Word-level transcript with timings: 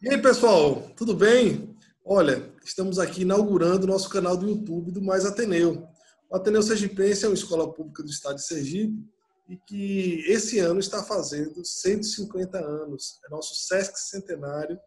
E 0.00 0.08
aí, 0.08 0.22
pessoal, 0.22 0.88
tudo 0.96 1.12
bem? 1.12 1.76
Olha, 2.04 2.54
estamos 2.64 3.00
aqui 3.00 3.22
inaugurando 3.22 3.82
o 3.82 3.88
nosso 3.88 4.08
canal 4.08 4.36
do 4.36 4.48
YouTube 4.48 4.92
do 4.92 5.02
Mais 5.02 5.26
Ateneu. 5.26 5.88
O 6.30 6.36
Ateneu 6.36 6.62
Sergipense 6.62 7.24
é 7.24 7.28
uma 7.28 7.34
escola 7.34 7.72
pública 7.72 8.04
do 8.04 8.08
estado 8.08 8.36
de 8.36 8.46
Sergipe 8.46 8.96
e 9.48 9.56
que 9.56 10.22
esse 10.28 10.60
ano 10.60 10.78
está 10.78 11.02
fazendo 11.02 11.64
150 11.64 12.58
anos. 12.64 13.18
É 13.26 13.28
nosso 13.28 13.56
SESC 13.56 13.98
centenário. 13.98 14.78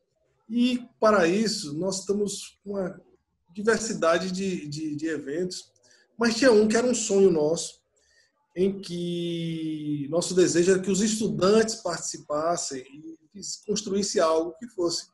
E, 0.50 0.88
para 0.97 1.28
isso, 1.28 1.78
nós 1.78 2.00
estamos 2.00 2.57
com 2.64 2.71
uma 2.71 2.98
diversidade 3.50 4.32
de, 4.32 4.66
de, 4.70 4.96
de 4.96 5.07
eventos, 5.07 5.73
mas 6.18 6.36
tinha 6.36 6.54
um 6.54 6.70
que 6.70 6.78
era 6.78 6.88
um 6.88 6.96
sonho 6.96 7.30
nosso, 7.30 7.80
em 8.55 8.79
que 8.81 10.07
nosso 10.09 10.34
desejo 10.36 10.71
era 10.71 10.81
que 10.81 10.91
os 10.91 11.02
estudantes 11.02 11.75
participassem 11.75 12.81
e 13.34 13.41
construísse 13.66 14.20
algo 14.20 14.55
que 14.59 14.67
fosse 14.67 15.07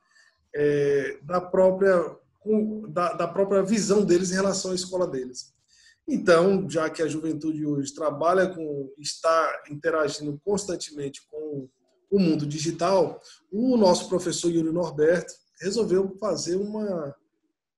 é, 0.55 1.19
da 1.23 1.39
própria 1.39 2.17
da, 2.89 3.13
da, 3.13 3.27
própria 3.27 3.61
visão 3.61 4.05
deles 4.05 4.31
em 4.31 4.35
relação 4.35 4.71
à 4.71 4.75
escola 4.75 5.05
deles. 5.05 5.53
Então, 6.07 6.69
já 6.69 6.89
que 6.89 7.01
a 7.01 7.07
juventude 7.07 7.65
hoje 7.65 7.93
trabalha 7.93 8.47
com 8.47 8.89
está 8.97 9.63
interagindo 9.69 10.39
constantemente 10.45 11.27
com 11.29 11.67
o 12.09 12.19
mundo 12.19 12.45
digital, 12.45 13.21
o 13.51 13.75
nosso 13.75 14.07
professor 14.07 14.49
Yuri 14.49 14.71
Norberto 14.71 15.33
resolveu 15.59 16.15
fazer 16.17 16.55
uma 16.55 17.13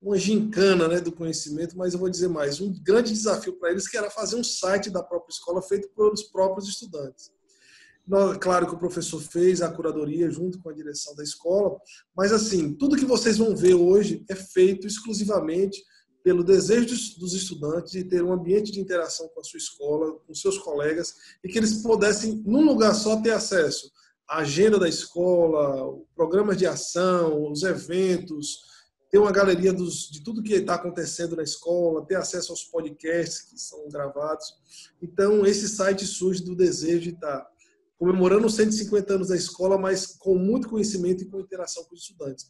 uma 0.01 0.17
gincana 0.17 0.87
né, 0.87 1.01
do 1.01 1.11
conhecimento, 1.11 1.77
mas 1.77 1.93
eu 1.93 1.99
vou 1.99 2.09
dizer 2.09 2.29
mais, 2.29 2.61
um 2.61 2.71
grande 2.81 3.11
desafio 3.11 3.53
para 3.59 3.71
eles 3.71 3.87
que 3.87 3.97
era 3.97 4.09
fazer 4.09 4.35
um 4.35 4.43
site 4.43 4.89
da 4.89 5.03
própria 5.03 5.33
escola 5.33 5.61
feito 5.61 5.89
pelos 5.89 6.23
próprios 6.23 6.69
estudantes. 6.69 7.31
Claro 8.39 8.65
que 8.65 8.73
o 8.73 8.79
professor 8.79 9.21
fez 9.21 9.61
a 9.61 9.69
curadoria 9.69 10.31
junto 10.31 10.59
com 10.59 10.69
a 10.69 10.73
direção 10.73 11.15
da 11.15 11.23
escola, 11.23 11.77
mas 12.15 12.31
assim, 12.31 12.73
tudo 12.73 12.95
que 12.95 13.05
vocês 13.05 13.37
vão 13.37 13.55
ver 13.55 13.75
hoje 13.75 14.25
é 14.27 14.33
feito 14.33 14.87
exclusivamente 14.87 15.79
pelo 16.23 16.43
desejo 16.43 16.87
dos 17.19 17.33
estudantes 17.33 17.91
de 17.91 18.03
ter 18.03 18.23
um 18.23 18.33
ambiente 18.33 18.71
de 18.71 18.79
interação 18.79 19.27
com 19.29 19.39
a 19.39 19.43
sua 19.43 19.57
escola, 19.57 20.19
com 20.25 20.33
seus 20.33 20.57
colegas, 20.57 21.13
e 21.43 21.49
que 21.49 21.57
eles 21.57 21.83
pudessem, 21.83 22.41
num 22.45 22.65
lugar 22.65 22.95
só, 22.95 23.21
ter 23.21 23.31
acesso 23.31 23.91
à 24.27 24.39
agenda 24.39 24.79
da 24.79 24.89
escola, 24.89 25.95
programas 26.15 26.57
de 26.57 26.65
ação, 26.65 27.51
os 27.51 27.63
eventos, 27.63 28.59
ter 29.09 29.17
uma 29.17 29.31
galeria 29.31 29.73
dos, 29.73 30.09
de 30.09 30.23
tudo 30.23 30.43
que 30.43 30.53
está 30.53 30.75
acontecendo 30.75 31.35
na 31.35 31.43
escola, 31.43 32.05
ter 32.05 32.15
acesso 32.15 32.51
aos 32.51 32.63
podcasts 32.63 33.41
que 33.41 33.59
são 33.59 33.89
gravados. 33.89 34.45
Então, 35.01 35.45
esse 35.45 35.67
site 35.67 36.05
surge 36.05 36.43
do 36.43 36.55
desejo 36.55 37.01
de 37.01 37.09
estar 37.09 37.39
tá 37.39 37.49
comemorando 37.97 38.47
os 38.47 38.55
150 38.55 39.13
anos 39.13 39.27
da 39.27 39.35
escola, 39.35 39.77
mas 39.77 40.05
com 40.05 40.35
muito 40.35 40.69
conhecimento 40.69 41.23
e 41.23 41.25
com 41.25 41.39
interação 41.39 41.83
com 41.83 41.95
os 41.95 42.01
estudantes. 42.01 42.45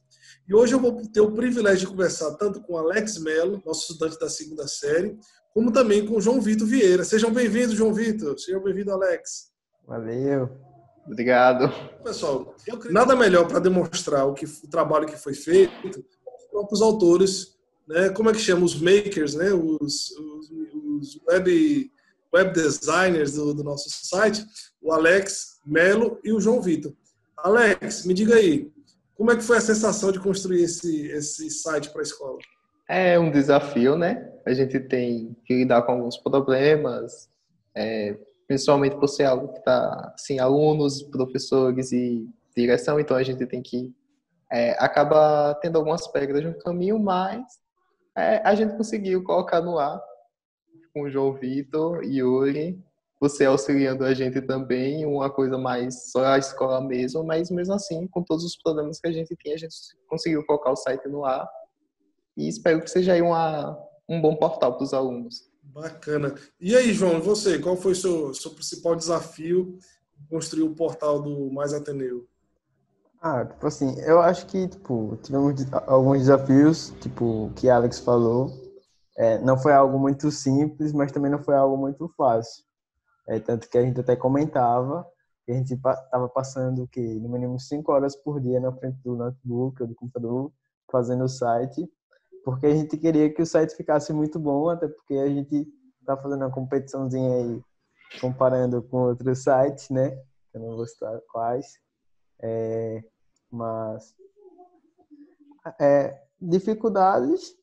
E 0.48 0.54
hoje 0.54 0.76
eu 0.76 0.80
vou 0.80 1.02
ter 1.08 1.22
o 1.22 1.32
privilégio 1.32 1.80
de 1.80 1.88
conversar 1.88 2.36
tanto 2.36 2.62
com 2.62 2.78
Alex 2.78 3.18
Mello, 3.18 3.62
nosso 3.66 3.92
estudante 3.92 4.20
da 4.20 4.30
segunda 4.30 4.68
série, 4.68 5.18
como 5.54 5.72
também 5.72 6.06
com 6.06 6.22
João 6.22 6.40
Vitor 6.40 6.68
Vieira. 6.68 7.04
Sejam 7.04 7.34
bem-vindos, 7.34 7.76
João 7.76 7.94
Vitor. 7.94 8.38
Seja 8.38 8.60
bem-vindo, 8.60 8.92
Alex. 8.92 9.50
Valeu. 9.88 10.50
Obrigado. 11.08 11.73
Pessoal, 12.04 12.56
nada 12.92 13.16
melhor 13.16 13.48
para 13.48 13.58
demonstrar 13.58 14.28
o, 14.28 14.34
que, 14.36 14.46
o 14.46 14.70
trabalho 14.70 15.08
que 15.08 15.18
foi 15.18 15.34
feito 15.34 16.06
próprios 16.50 16.81
autores, 16.81 17.55
né? 17.88 18.09
Como 18.09 18.30
é 18.30 18.33
que 18.33 18.39
chama? 18.39 18.66
Os 18.66 18.80
makers, 18.80 19.33
né? 19.33 19.52
Os, 19.52 20.11
os, 20.11 20.52
os 20.52 21.19
web, 21.28 21.92
web 22.33 22.53
designers 22.53 23.33
do, 23.33 23.53
do, 23.53 23.64
nosso 23.64 23.89
site, 23.89 24.45
o 24.81 24.92
Alex 24.92 25.59
Melo 25.66 26.20
e 26.23 26.31
o 26.31 26.39
João 26.39 26.61
Vitor. 26.61 26.94
Alex, 27.38 28.05
me 28.05 28.14
diga 28.14 28.36
aí, 28.36 28.72
como 29.16 29.31
é 29.31 29.36
que 29.36 29.44
foi 29.44 29.58
a 29.58 29.61
sensação 29.61 30.11
de 30.11 30.20
construir 30.20 30.64
esse, 30.64 31.08
esse 31.08 31.50
site 31.50 31.89
para 31.89 32.02
a 32.02 32.03
escola? 32.03 32.38
É 32.88 33.20
um 33.20 33.31
desafio, 33.31 33.97
né? 33.97 34.31
A 34.45 34.53
gente 34.53 34.80
tem 34.80 35.36
que 35.45 35.53
lidar 35.53 35.81
com 35.83 35.94
alguns 35.94 36.17
problemas, 36.17 37.30
é, 37.76 38.17
principalmente 38.48 38.95
por 38.98 39.08
ser 39.08 39.26
algo 39.26 39.49
que 39.49 39.59
está, 39.59 40.14
assim, 40.15 40.39
alunos, 40.39 41.04
professores 41.04 41.92
e 41.92 42.27
direção, 42.55 42.99
então 42.99 43.15
a 43.15 43.23
gente 43.23 43.45
tem 43.45 43.61
que 43.61 43.93
é, 44.52 44.71
acaba 44.83 45.55
tendo 45.61 45.77
algumas 45.77 46.08
pedras 46.08 46.43
no 46.43 46.58
caminho, 46.58 46.99
mas 46.99 47.43
é, 48.17 48.42
a 48.43 48.55
gente 48.55 48.76
conseguiu 48.76 49.23
colocar 49.23 49.61
no 49.61 49.77
ar 49.77 50.02
com 50.93 51.04
o 51.04 51.10
João 51.10 51.33
Vitor 51.33 52.04
e 52.04 52.17
Yuri, 52.17 52.83
você 53.20 53.45
auxiliando 53.45 54.05
a 54.05 54.14
gente 54.14 54.42
também, 54.42 55.05
uma 55.05 55.30
coisa 55.30 55.58
mais 55.58 56.09
só 56.11 56.26
a 56.26 56.38
escola 56.38 56.82
mesmo, 56.82 57.23
mas 57.23 57.52
mesmo 57.52 57.73
assim, 57.73 58.08
com 58.08 58.23
todos 58.23 58.45
os 58.45 58.58
problemas 58.58 58.99
que 58.99 59.08
a 59.08 59.11
gente 59.11 59.36
tinha, 59.36 59.55
a 59.55 59.58
gente 59.58 59.76
conseguiu 60.08 60.45
colocar 60.45 60.71
o 60.71 60.76
site 60.76 61.08
no 61.08 61.26
ar 61.26 61.48
e 62.38 62.48
espero 62.48 62.82
que 62.82 62.89
seja 62.89 63.14
aí 63.14 63.21
uma, 63.21 63.77
um 64.08 64.21
bom 64.21 64.36
portal 64.36 64.76
para 64.76 64.83
os 64.83 64.93
alunos. 64.93 65.49
Bacana. 65.61 66.33
E 66.59 66.76
aí, 66.76 66.93
João, 66.93 67.21
você, 67.21 67.59
qual 67.59 67.76
foi 67.76 67.92
o 67.92 67.95
seu, 67.95 68.33
seu 68.33 68.52
principal 68.52 68.95
desafio 68.95 69.77
construir 70.30 70.64
o 70.64 70.73
portal 70.73 71.21
do 71.21 71.52
Mais 71.52 71.73
Ateneu? 71.73 72.27
Ah, 73.22 73.46
tipo 73.46 73.68
assim, 73.68 74.00
eu 74.02 74.22
acho 74.22 74.46
que, 74.48 74.68
tipo, 74.68 75.18
tivemos 75.24 75.54
alguns 75.88 76.20
desafios, 76.20 76.92
tipo, 77.02 77.52
que 77.56 77.70
Alex 77.70 78.00
falou. 78.00 78.50
É, 79.18 79.38
não 79.40 79.58
foi 79.58 79.74
algo 79.74 80.00
muito 80.00 80.32
simples, 80.32 80.94
mas 80.94 81.12
também 81.12 81.30
não 81.30 81.44
foi 81.44 81.56
algo 81.56 81.76
muito 81.78 82.08
fácil. 82.16 82.64
É, 83.28 83.40
tanto 83.40 83.70
que 83.70 83.78
a 83.78 83.82
gente 83.82 84.00
até 84.00 84.16
comentava 84.16 85.06
que 85.46 85.52
a 85.52 85.56
gente 85.56 85.74
estava 85.74 86.30
passando, 86.30 86.88
que 86.88 87.02
no 87.02 87.28
mínimo 87.28 87.60
cinco 87.60 87.92
horas 87.92 88.16
por 88.16 88.40
dia 88.40 88.60
na 88.60 88.72
frente 88.72 89.00
do 89.04 89.16
notebook 89.16 89.82
ou 89.82 89.88
do 89.88 89.96
computador, 89.96 90.52
fazendo 90.92 91.24
o 91.24 91.28
site, 91.30 91.90
porque 92.46 92.68
a 92.68 92.72
gente 92.76 92.96
queria 92.98 93.34
que 93.34 93.42
o 93.42 93.46
site 93.46 93.76
ficasse 93.76 94.14
muito 94.14 94.40
bom, 94.40 94.70
até 94.70 94.88
porque 94.88 95.16
a 95.16 95.28
gente 95.28 95.68
está 96.00 96.16
fazendo 96.16 96.44
uma 96.44 96.52
competiçãozinha 96.52 97.36
aí, 97.36 97.62
comparando 98.22 98.82
com 98.84 98.98
outros 98.98 99.44
sites, 99.44 99.90
né? 99.90 100.18
Eu 100.54 100.62
não 100.62 100.76
vou 100.76 100.86
citar 100.86 101.20
quais. 101.32 101.80
É, 102.42 103.04
mas 103.52 104.16
é, 105.80 106.22
dificuldades 106.42 107.55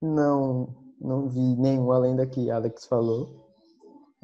não 0.00 0.76
não 1.00 1.28
vi 1.28 1.56
nenhum 1.56 1.90
além 1.92 2.14
da 2.14 2.26
que 2.26 2.50
Alex 2.50 2.84
falou. 2.84 3.48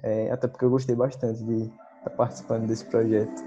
É, 0.03 0.31
até 0.31 0.47
porque 0.47 0.65
eu 0.65 0.71
gostei 0.71 0.95
bastante 0.95 1.43
de 1.43 1.73
estar 1.99 2.11
participando 2.11 2.67
desse 2.67 2.85
projeto. 2.85 3.43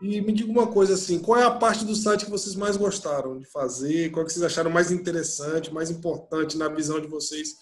E 0.00 0.20
me 0.20 0.32
diga 0.32 0.50
uma 0.50 0.66
coisa 0.66 0.94
assim, 0.94 1.18
qual 1.18 1.38
é 1.38 1.44
a 1.44 1.50
parte 1.50 1.84
do 1.84 1.94
site 1.94 2.24
que 2.24 2.30
vocês 2.30 2.54
mais 2.54 2.76
gostaram 2.76 3.36
de 3.36 3.44
fazer? 3.46 4.10
Qual 4.10 4.24
que 4.24 4.32
vocês 4.32 4.44
acharam 4.44 4.70
mais 4.70 4.90
interessante, 4.90 5.74
mais 5.74 5.90
importante 5.90 6.56
na 6.56 6.68
visão 6.68 7.00
de 7.00 7.06
vocês 7.06 7.56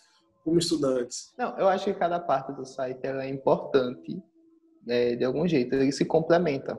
como 0.45 0.59
estudantes? 0.59 1.33
Não, 1.37 1.59
eu 1.59 1.67
acho 1.67 1.87
que 1.87 1.95
cada 1.95 2.21
parte 2.21 2.53
do 2.53 2.65
site 2.65 3.01
é 3.05 3.29
importante 3.29 4.23
é, 4.87 5.17
de 5.17 5.25
algum 5.25 5.47
jeito, 5.47 5.75
ele 5.75 5.93
se 5.93 6.05
complementa. 6.05 6.79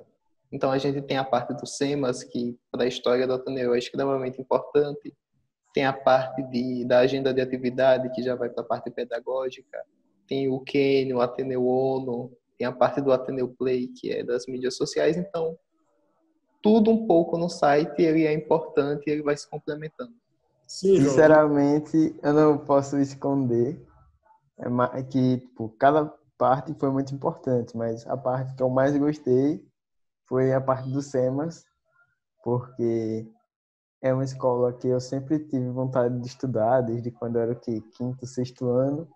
Então 0.51 0.71
a 0.71 0.77
gente 0.77 1.01
tem 1.01 1.17
a 1.17 1.23
parte 1.23 1.53
do 1.53 1.65
SEMAS, 1.65 2.23
que 2.23 2.57
para 2.71 2.83
a 2.83 2.87
história 2.87 3.27
do 3.27 3.33
Ateneu 3.33 3.73
é 3.73 3.77
extremamente 3.77 4.41
importante. 4.41 5.13
Tem 5.73 5.85
a 5.85 5.93
parte 5.93 6.41
de, 6.43 6.85
da 6.85 6.99
agenda 6.99 7.33
de 7.33 7.41
atividade, 7.41 8.09
que 8.11 8.23
já 8.23 8.35
vai 8.35 8.49
para 8.49 8.63
a 8.63 8.67
parte 8.67 8.89
pedagógica. 8.89 9.83
Tem 10.27 10.47
o 10.47 10.59
Kenio, 10.59 11.17
o 11.17 11.21
Ateneu 11.21 11.65
ONU, 11.65 12.31
tem 12.57 12.65
a 12.67 12.71
parte 12.71 13.01
do 13.01 13.11
Ateneu 13.11 13.47
Play, 13.49 13.87
que 13.87 14.11
é 14.11 14.23
das 14.23 14.47
mídias 14.47 14.75
sociais. 14.75 15.15
Então, 15.17 15.57
tudo 16.61 16.91
um 16.91 17.05
pouco 17.05 17.37
no 17.37 17.49
site, 17.49 18.01
ele 18.01 18.25
é 18.25 18.33
importante 18.33 19.07
e 19.07 19.11
ele 19.11 19.21
vai 19.21 19.37
se 19.37 19.47
complementando. 19.47 20.13
Sim, 20.67 20.97
Sinceramente, 20.97 22.15
eu 22.21 22.33
não 22.33 22.57
posso 22.57 22.97
esconder 22.99 23.79
é 24.93 25.03
que 25.03 25.37
tipo, 25.37 25.69
cada 25.79 26.13
parte 26.39 26.73
foi 26.73 26.89
muito 26.89 27.13
importante, 27.13 27.75
mas 27.75 28.07
a 28.07 28.15
parte 28.15 28.55
que 28.55 28.63
eu 28.63 28.69
mais 28.69 28.97
gostei 28.97 29.61
foi 30.25 30.53
a 30.53 30.61
parte 30.61 30.89
do 30.89 31.01
SEMAS, 31.01 31.65
porque 32.41 33.27
é 34.01 34.13
uma 34.13 34.23
escola 34.23 34.71
que 34.71 34.87
eu 34.87 35.01
sempre 35.01 35.39
tive 35.39 35.69
vontade 35.69 36.17
de 36.17 36.27
estudar, 36.27 36.81
desde 36.81 37.11
quando 37.11 37.35
eu 37.35 37.41
era 37.41 37.51
o 37.51 37.59
quê? 37.59 37.81
quinto, 37.97 38.25
sexto 38.25 38.69
ano. 38.69 39.07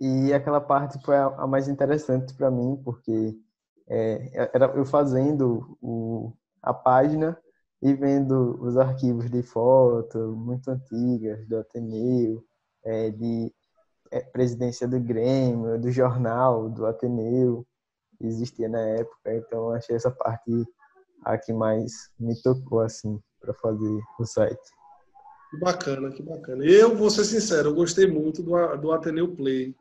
E 0.00 0.32
aquela 0.34 0.60
parte 0.60 1.02
foi 1.02 1.16
a, 1.16 1.46
mais 1.46 1.66
interessante 1.66 2.34
para 2.34 2.50
mim, 2.50 2.80
porque 2.84 3.34
é, 3.88 4.50
era 4.54 4.66
eu 4.76 4.84
fazendo 4.84 5.78
o, 5.80 6.32
a 6.62 6.74
página 6.74 7.36
e 7.80 7.94
vendo 7.94 8.62
os 8.62 8.76
arquivos 8.76 9.30
de 9.30 9.42
foto 9.42 10.18
muito 10.36 10.70
antigas 10.70 11.46
do 11.48 11.56
Ateneu, 11.56 12.44
é, 12.84 13.10
de 13.10 13.52
presidência 14.32 14.86
do 14.86 15.00
Grêmio, 15.00 15.78
do 15.78 15.90
jornal 15.90 16.68
do 16.68 16.86
Ateneu 16.86 17.66
existia 18.20 18.68
na 18.68 18.80
época, 18.80 19.34
então 19.34 19.70
achei 19.70 19.94
essa 19.94 20.10
parte 20.10 20.64
a 21.24 21.38
que 21.38 21.52
mais 21.52 21.92
me 22.18 22.40
tocou 22.42 22.80
assim 22.80 23.20
para 23.40 23.54
fazer 23.54 24.00
o 24.18 24.24
site. 24.24 24.58
Que 25.50 25.58
bacana, 25.58 26.10
que 26.10 26.22
bacana. 26.22 26.64
Eu 26.64 26.96
vou 26.96 27.10
ser 27.10 27.24
sincero, 27.24 27.70
eu 27.70 27.74
gostei 27.74 28.06
muito 28.06 28.42
do, 28.42 28.76
do 28.76 28.92
Ateneu 28.92 29.34
Play. 29.34 29.74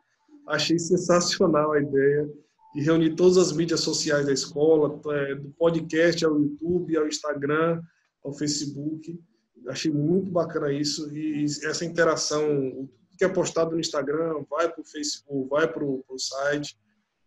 Achei 0.47 0.79
sensacional 0.79 1.73
a 1.73 1.81
ideia. 1.81 2.29
de 2.73 2.81
reunir 2.83 3.15
todas 3.15 3.37
as 3.37 3.51
mídias 3.51 3.81
sociais 3.81 4.25
da 4.27 4.33
escola, 4.33 4.99
é, 5.13 5.35
do 5.35 5.49
podcast 5.57 6.23
ao 6.23 6.39
YouTube, 6.39 6.95
ao 6.95 7.07
Instagram, 7.07 7.81
ao 8.23 8.33
Facebook. 8.33 9.19
Achei 9.67 9.91
muito 9.91 10.31
bacana 10.31 10.71
isso 10.71 11.11
e 11.11 11.43
essa 11.43 11.83
interação, 11.83 12.87
que 13.17 13.25
é 13.25 13.29
postado 13.29 13.71
no 13.71 13.79
Instagram, 13.79 14.43
vai 14.49 14.69
para 14.69 14.81
o 14.81 14.85
Facebook, 14.85 15.49
vai 15.49 15.67
para 15.67 15.83
o 15.83 16.03
site. 16.17 16.77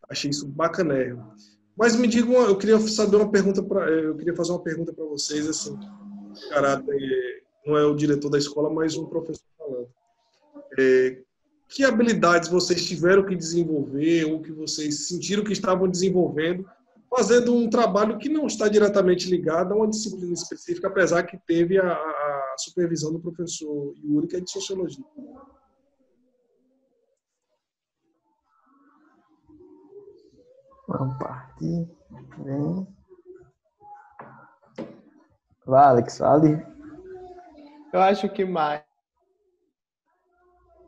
Achei 0.09 0.31
isso 0.31 0.47
bacanérrimo. 0.47 1.35
Mas 1.77 1.97
me 1.97 2.07
digam, 2.07 2.35
eu 2.35 2.57
queria 2.57 2.79
saber 2.81 3.17
uma 3.17 3.31
pergunta 3.31 3.63
para, 3.63 3.89
eu 3.91 4.17
queria 4.17 4.35
fazer 4.35 4.53
uma 4.53 4.63
pergunta 4.63 4.93
para 4.93 5.05
vocês 5.05 5.49
assim, 5.49 5.79
caráter 6.51 7.41
não 7.67 7.77
é 7.77 7.85
o 7.85 7.95
diretor 7.95 8.29
da 8.29 8.39
escola, 8.39 8.71
mas 8.71 8.97
um 8.97 9.07
professor 9.07 9.45
falando. 9.57 9.89
É, 10.79 11.23
que 11.69 11.85
habilidades 11.85 12.49
vocês 12.49 12.85
tiveram 12.85 13.25
que 13.25 13.37
desenvolver 13.37 14.25
ou 14.25 14.43
que 14.43 14.51
vocês 14.51 15.07
sentiram 15.07 15.45
que 15.45 15.53
estavam 15.53 15.89
desenvolvendo, 15.89 16.69
fazendo 17.09 17.55
um 17.55 17.69
trabalho 17.71 18.19
que 18.19 18.29
não 18.29 18.47
está 18.47 18.69
diretamente 18.69 19.31
ligado 19.31 19.73
a 19.73 19.77
uma 19.77 19.89
disciplina 19.89 20.33
específica, 20.33 20.89
apesar 20.89 21.23
que 21.23 21.39
teve 21.47 21.79
a, 21.79 21.93
a 21.93 22.55
supervisão 22.59 23.13
do 23.13 23.21
professor 23.21 23.95
Yuri, 24.05 24.27
que 24.27 24.37
é 24.37 24.41
de 24.41 24.51
Sociologia. 24.51 25.05
Vamos 30.91 31.17
partir. 31.19 31.89
Vem. 32.39 32.87
Vai, 35.65 35.85
Alex, 35.85 36.19
fale. 36.19 36.67
Eu 37.93 38.01
acho 38.01 38.29
que 38.29 38.45
mais 38.45 38.83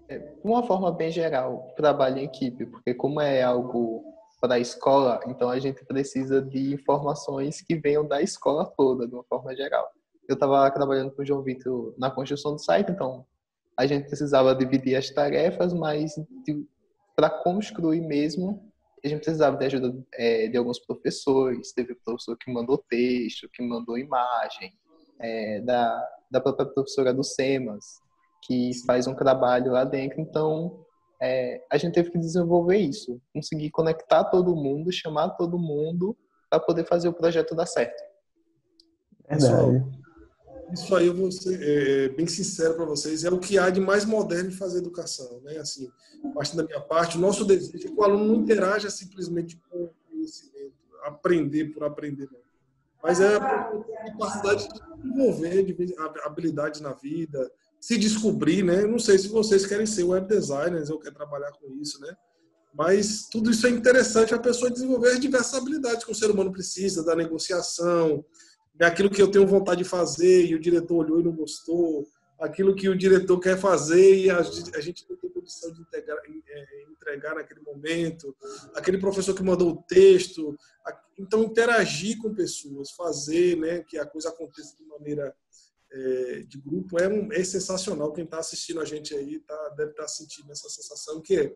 é, 0.08 0.18
de 0.18 0.40
uma 0.42 0.64
forma 0.64 0.90
bem 0.90 1.10
geral, 1.10 1.72
trabalho 1.76 2.18
em 2.18 2.24
equipe, 2.24 2.66
porque 2.66 2.92
como 2.92 3.20
é 3.20 3.42
algo 3.42 4.02
para 4.40 4.54
a 4.54 4.58
escola, 4.58 5.20
então 5.28 5.48
a 5.48 5.60
gente 5.60 5.84
precisa 5.84 6.42
de 6.42 6.74
informações 6.74 7.60
que 7.60 7.76
venham 7.76 8.04
da 8.06 8.20
escola 8.20 8.66
toda, 8.76 9.06
de 9.06 9.14
uma 9.14 9.22
forma 9.22 9.54
geral. 9.54 9.88
Eu 10.28 10.34
estava 10.34 10.68
trabalhando 10.72 11.12
com 11.12 11.22
o 11.22 11.24
João 11.24 11.42
Vitor 11.42 11.94
na 11.96 12.10
construção 12.10 12.54
do 12.54 12.58
site, 12.58 12.90
então 12.90 13.24
a 13.76 13.86
gente 13.86 14.08
precisava 14.08 14.52
dividir 14.52 14.96
as 14.96 15.08
tarefas, 15.10 15.72
mas 15.72 16.16
para 17.14 17.30
construir 17.30 18.00
mesmo, 18.00 18.71
a 19.04 19.08
gente 19.08 19.22
precisava 19.22 19.56
de 19.56 19.64
ajuda 19.66 19.94
é, 20.14 20.48
de 20.48 20.56
alguns 20.56 20.78
professores. 20.78 21.72
Teve 21.72 21.94
professor 21.94 22.36
que 22.36 22.52
mandou 22.52 22.78
texto, 22.78 23.48
que 23.52 23.62
mandou 23.62 23.98
imagem, 23.98 24.72
é, 25.20 25.60
da, 25.60 26.08
da 26.30 26.40
própria 26.40 26.66
professora 26.66 27.12
do 27.12 27.24
SEMAS, 27.24 28.00
que 28.44 28.70
faz 28.86 29.06
um 29.06 29.14
trabalho 29.14 29.72
lá 29.72 29.84
dentro. 29.84 30.20
Então, 30.20 30.84
é, 31.20 31.64
a 31.70 31.76
gente 31.76 31.94
teve 31.94 32.10
que 32.10 32.18
desenvolver 32.18 32.78
isso, 32.78 33.20
conseguir 33.32 33.70
conectar 33.70 34.24
todo 34.24 34.56
mundo, 34.56 34.92
chamar 34.92 35.30
todo 35.30 35.58
mundo 35.58 36.16
para 36.50 36.60
poder 36.60 36.84
fazer 36.84 37.08
o 37.08 37.14
projeto 37.14 37.54
dar 37.54 37.66
certo. 37.66 38.02
Verdade. 39.28 40.01
Isso 40.72 40.94
aí 40.94 41.06
eu 41.06 41.14
vou 41.14 41.30
ser 41.30 41.60
é, 41.60 42.08
bem 42.08 42.26
sincero 42.26 42.74
para 42.74 42.84
vocês, 42.84 43.24
é 43.24 43.30
o 43.30 43.38
que 43.38 43.58
há 43.58 43.68
de 43.68 43.80
mais 43.80 44.04
moderno 44.04 44.50
em 44.50 44.54
fazer 44.54 44.78
educação, 44.78 45.40
né? 45.42 45.58
Assim, 45.58 45.90
parte 46.34 46.56
da 46.56 46.64
minha 46.64 46.80
parte, 46.80 47.18
o 47.18 47.20
nosso 47.20 47.44
desejo 47.44 47.76
é 47.76 47.78
que 47.78 47.92
o 47.92 48.02
aluno 48.02 48.24
não 48.24 48.36
interaja 48.36 48.88
simplesmente 48.88 49.60
com 49.68 49.84
o 49.84 49.90
conhecimento, 50.10 50.72
aprender 51.04 51.66
por 51.72 51.84
aprender, 51.84 52.28
não 52.32 52.42
mas 53.02 53.20
é 53.20 53.36
a 53.36 53.74
capacidade 54.12 54.68
de 54.68 54.80
desenvolver 55.02 55.64
de 55.64 55.94
habilidades 56.24 56.80
na 56.80 56.92
vida, 56.92 57.50
se 57.80 57.98
descobrir, 57.98 58.62
né? 58.62 58.86
Não 58.86 58.98
sei 58.98 59.18
se 59.18 59.26
vocês 59.26 59.66
querem 59.66 59.86
ser 59.86 60.04
web 60.04 60.28
designers 60.28 60.88
ou 60.88 61.00
querem 61.00 61.16
trabalhar 61.16 61.50
com 61.52 61.74
isso, 61.80 62.00
né? 62.00 62.14
Mas 62.72 63.26
tudo 63.28 63.50
isso 63.50 63.66
é 63.66 63.70
interessante 63.70 64.32
a 64.32 64.38
pessoa 64.38 64.70
desenvolver 64.70 65.18
diversas 65.18 65.54
habilidades 65.54 66.04
que 66.04 66.12
o 66.12 66.14
ser 66.14 66.30
humano 66.30 66.52
precisa, 66.52 67.04
da 67.04 67.16
negociação, 67.16 68.24
daquilo 68.74 69.10
que 69.10 69.20
eu 69.20 69.30
tenho 69.30 69.46
vontade 69.46 69.82
de 69.82 69.88
fazer 69.88 70.46
e 70.46 70.54
o 70.54 70.60
diretor 70.60 70.96
olhou 70.96 71.20
e 71.20 71.24
não 71.24 71.32
gostou, 71.32 72.06
aquilo 72.38 72.74
que 72.74 72.88
o 72.88 72.96
diretor 72.96 73.38
quer 73.38 73.56
fazer 73.56 74.16
e 74.16 74.30
a, 74.30 74.42
gente 74.42 75.06
não 75.08 75.16
tem 75.16 75.30
condição 75.30 75.72
de 75.72 75.80
integrar, 75.80 76.18
é, 76.48 76.82
entregar 76.90 77.34
naquele 77.34 77.60
momento, 77.60 78.34
aquele 78.74 78.98
professor 78.98 79.34
que 79.34 79.42
mandou 79.42 79.70
o 79.70 79.82
texto. 79.82 80.56
Então, 81.18 81.44
interagir 81.44 82.18
com 82.18 82.34
pessoas, 82.34 82.90
fazer 82.90 83.56
né, 83.56 83.80
que 83.80 83.96
a 83.96 84.06
coisa 84.06 84.28
aconteça 84.28 84.76
de 84.76 84.84
maneira 84.84 85.34
é, 85.92 86.44
de 86.48 86.58
grupo 86.58 86.98
é, 87.00 87.06
um, 87.06 87.32
é 87.32 87.44
sensacional. 87.44 88.12
Quem 88.12 88.24
está 88.24 88.38
assistindo 88.38 88.80
a 88.80 88.84
gente 88.84 89.14
aí 89.14 89.38
tá, 89.40 89.68
deve 89.76 89.90
estar 89.90 90.02
tá 90.02 90.08
sentindo 90.08 90.50
essa 90.50 90.68
sensação 90.68 91.20
que 91.20 91.36
é, 91.36 91.54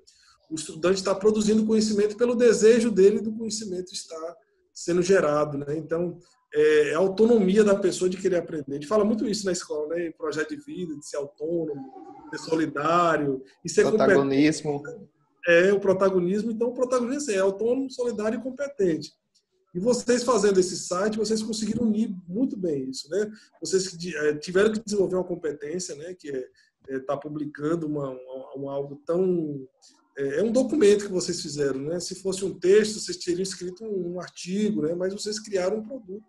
o 0.50 0.54
estudante 0.54 0.98
está 0.98 1.14
produzindo 1.14 1.66
conhecimento 1.66 2.16
pelo 2.16 2.36
desejo 2.36 2.90
dele 2.90 3.20
do 3.20 3.32
conhecimento 3.32 3.92
estar 3.92 4.36
sendo 4.72 5.02
gerado. 5.02 5.58
Né? 5.58 5.76
Então, 5.76 6.20
é, 6.54 6.90
é, 6.90 6.94
a 6.94 6.98
autonomia 6.98 7.64
da 7.64 7.74
pessoa 7.74 8.08
de 8.08 8.16
querer 8.16 8.36
aprender. 8.36 8.72
A 8.72 8.74
gente 8.74 8.86
fala 8.86 9.04
muito 9.04 9.26
isso 9.26 9.44
na 9.44 9.52
escola, 9.52 9.88
né? 9.88 10.06
Em 10.06 10.12
projeto 10.12 10.56
de 10.56 10.64
vida, 10.64 10.96
de 10.96 11.06
ser 11.06 11.16
autônomo, 11.16 11.92
ser 12.30 12.38
solidário 12.38 13.42
e 13.64 13.68
ser 13.68 13.82
protagonismo. 13.82 14.82
É, 15.46 15.72
o 15.72 15.78
protagonismo. 15.78 16.50
Então, 16.50 16.68
o 16.68 16.74
protagonismo 16.74 17.30
é 17.30 17.38
autônomo, 17.38 17.90
solidário 17.90 18.38
e 18.38 18.42
competente. 18.42 19.12
E 19.74 19.78
vocês 19.78 20.22
fazendo 20.22 20.58
esse 20.58 20.76
site, 20.76 21.18
vocês 21.18 21.42
conseguiram 21.42 21.84
unir 21.84 22.10
muito 22.26 22.56
bem 22.56 22.88
isso, 22.88 23.10
né? 23.10 23.30
Vocês 23.60 23.94
é, 24.14 24.34
tiveram 24.36 24.72
que 24.72 24.82
desenvolver 24.82 25.16
uma 25.16 25.24
competência, 25.24 25.94
né? 25.96 26.14
Que 26.14 26.30
é 26.30 26.48
estar 26.88 26.94
é, 26.94 26.98
tá 27.00 27.16
publicando 27.16 27.86
uma, 27.86 28.08
uma, 28.08 28.54
uma, 28.54 28.72
algo 28.72 29.02
tão 29.04 29.68
é, 30.16 30.38
é, 30.38 30.42
um 30.42 30.50
documento 30.50 31.04
que 31.04 31.12
vocês 31.12 31.42
fizeram, 31.42 31.80
né? 31.80 32.00
Se 32.00 32.14
fosse 32.14 32.44
um 32.44 32.58
texto, 32.58 32.98
vocês 32.98 33.18
teriam 33.18 33.42
escrito 33.42 33.84
um, 33.84 34.14
um 34.14 34.20
artigo, 34.20 34.80
né? 34.80 34.94
Mas 34.94 35.12
vocês 35.12 35.38
criaram 35.38 35.78
um 35.78 35.86
produto 35.86 36.24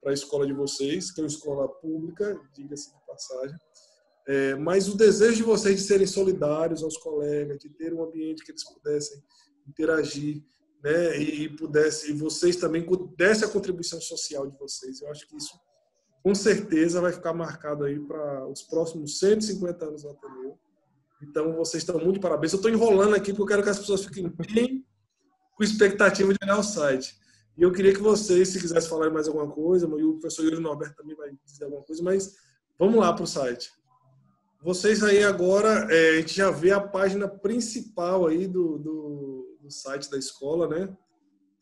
para 0.00 0.10
a 0.12 0.14
escola 0.14 0.46
de 0.46 0.52
vocês, 0.52 1.10
que 1.10 1.20
é 1.20 1.24
uma 1.24 1.28
escola 1.28 1.68
pública, 1.68 2.40
diga-se 2.54 2.90
de 2.90 3.06
passagem. 3.06 3.56
É, 4.26 4.54
mas 4.54 4.88
o 4.88 4.96
desejo 4.96 5.36
de 5.36 5.42
vocês 5.42 5.80
de 5.80 5.86
serem 5.86 6.06
solidários 6.06 6.82
aos 6.82 6.96
colegas, 6.96 7.58
de 7.58 7.68
ter 7.70 7.92
um 7.92 8.02
ambiente 8.02 8.44
que 8.44 8.50
eles 8.50 8.64
pudessem 8.64 9.22
interagir, 9.66 10.42
né, 10.82 11.18
e 11.18 11.48
pudesse, 11.56 12.10
e 12.10 12.14
vocês 12.14 12.56
também 12.56 12.86
dessem 13.16 13.46
a 13.46 13.50
contribuição 13.50 14.00
social 14.00 14.50
de 14.50 14.56
vocês. 14.58 15.00
Eu 15.00 15.10
acho 15.10 15.26
que 15.26 15.36
isso, 15.36 15.58
com 16.22 16.34
certeza, 16.34 17.00
vai 17.00 17.12
ficar 17.12 17.34
marcado 17.34 17.84
aí 17.84 17.98
para 18.00 18.48
os 18.48 18.62
próximos 18.62 19.18
150 19.18 19.84
anos 19.84 20.02
do 20.02 20.10
Ateneu. 20.10 20.58
Então, 21.22 21.54
vocês 21.54 21.82
estão 21.82 21.98
muito 21.98 22.14
de 22.14 22.20
parabéns. 22.20 22.52
Eu 22.52 22.56
estou 22.56 22.70
enrolando 22.70 23.14
aqui 23.14 23.32
porque 23.32 23.42
eu 23.42 23.46
quero 23.46 23.62
que 23.62 23.68
as 23.68 23.78
pessoas 23.78 24.04
fiquem 24.04 24.28
bem 24.54 24.86
com 25.54 25.62
expectativa 25.62 26.32
de 26.32 26.38
olhar 26.42 26.58
o 26.58 26.62
site. 26.62 27.19
E 27.60 27.62
eu 27.62 27.70
queria 27.70 27.92
que 27.92 28.00
vocês, 28.00 28.48
se 28.48 28.58
quisessem 28.58 28.88
falar 28.88 29.10
mais 29.10 29.28
alguma 29.28 29.46
coisa, 29.46 29.86
e 29.86 30.02
o 30.02 30.14
professor 30.14 30.44
Yuri 30.44 30.58
Norberto 30.58 30.96
também 30.96 31.14
vai 31.14 31.30
dizer 31.44 31.64
alguma 31.64 31.82
coisa, 31.82 32.02
mas 32.02 32.34
vamos 32.78 32.98
lá 32.98 33.12
para 33.12 33.24
o 33.24 33.26
site. 33.26 33.70
Vocês 34.62 35.02
aí 35.02 35.22
agora, 35.22 35.86
é, 35.94 36.12
a 36.12 36.20
gente 36.22 36.34
já 36.34 36.50
vê 36.50 36.70
a 36.70 36.80
página 36.80 37.28
principal 37.28 38.26
aí 38.26 38.46
do, 38.46 38.78
do, 38.78 39.58
do 39.60 39.70
site 39.70 40.10
da 40.10 40.16
escola, 40.16 40.68
né? 40.68 40.96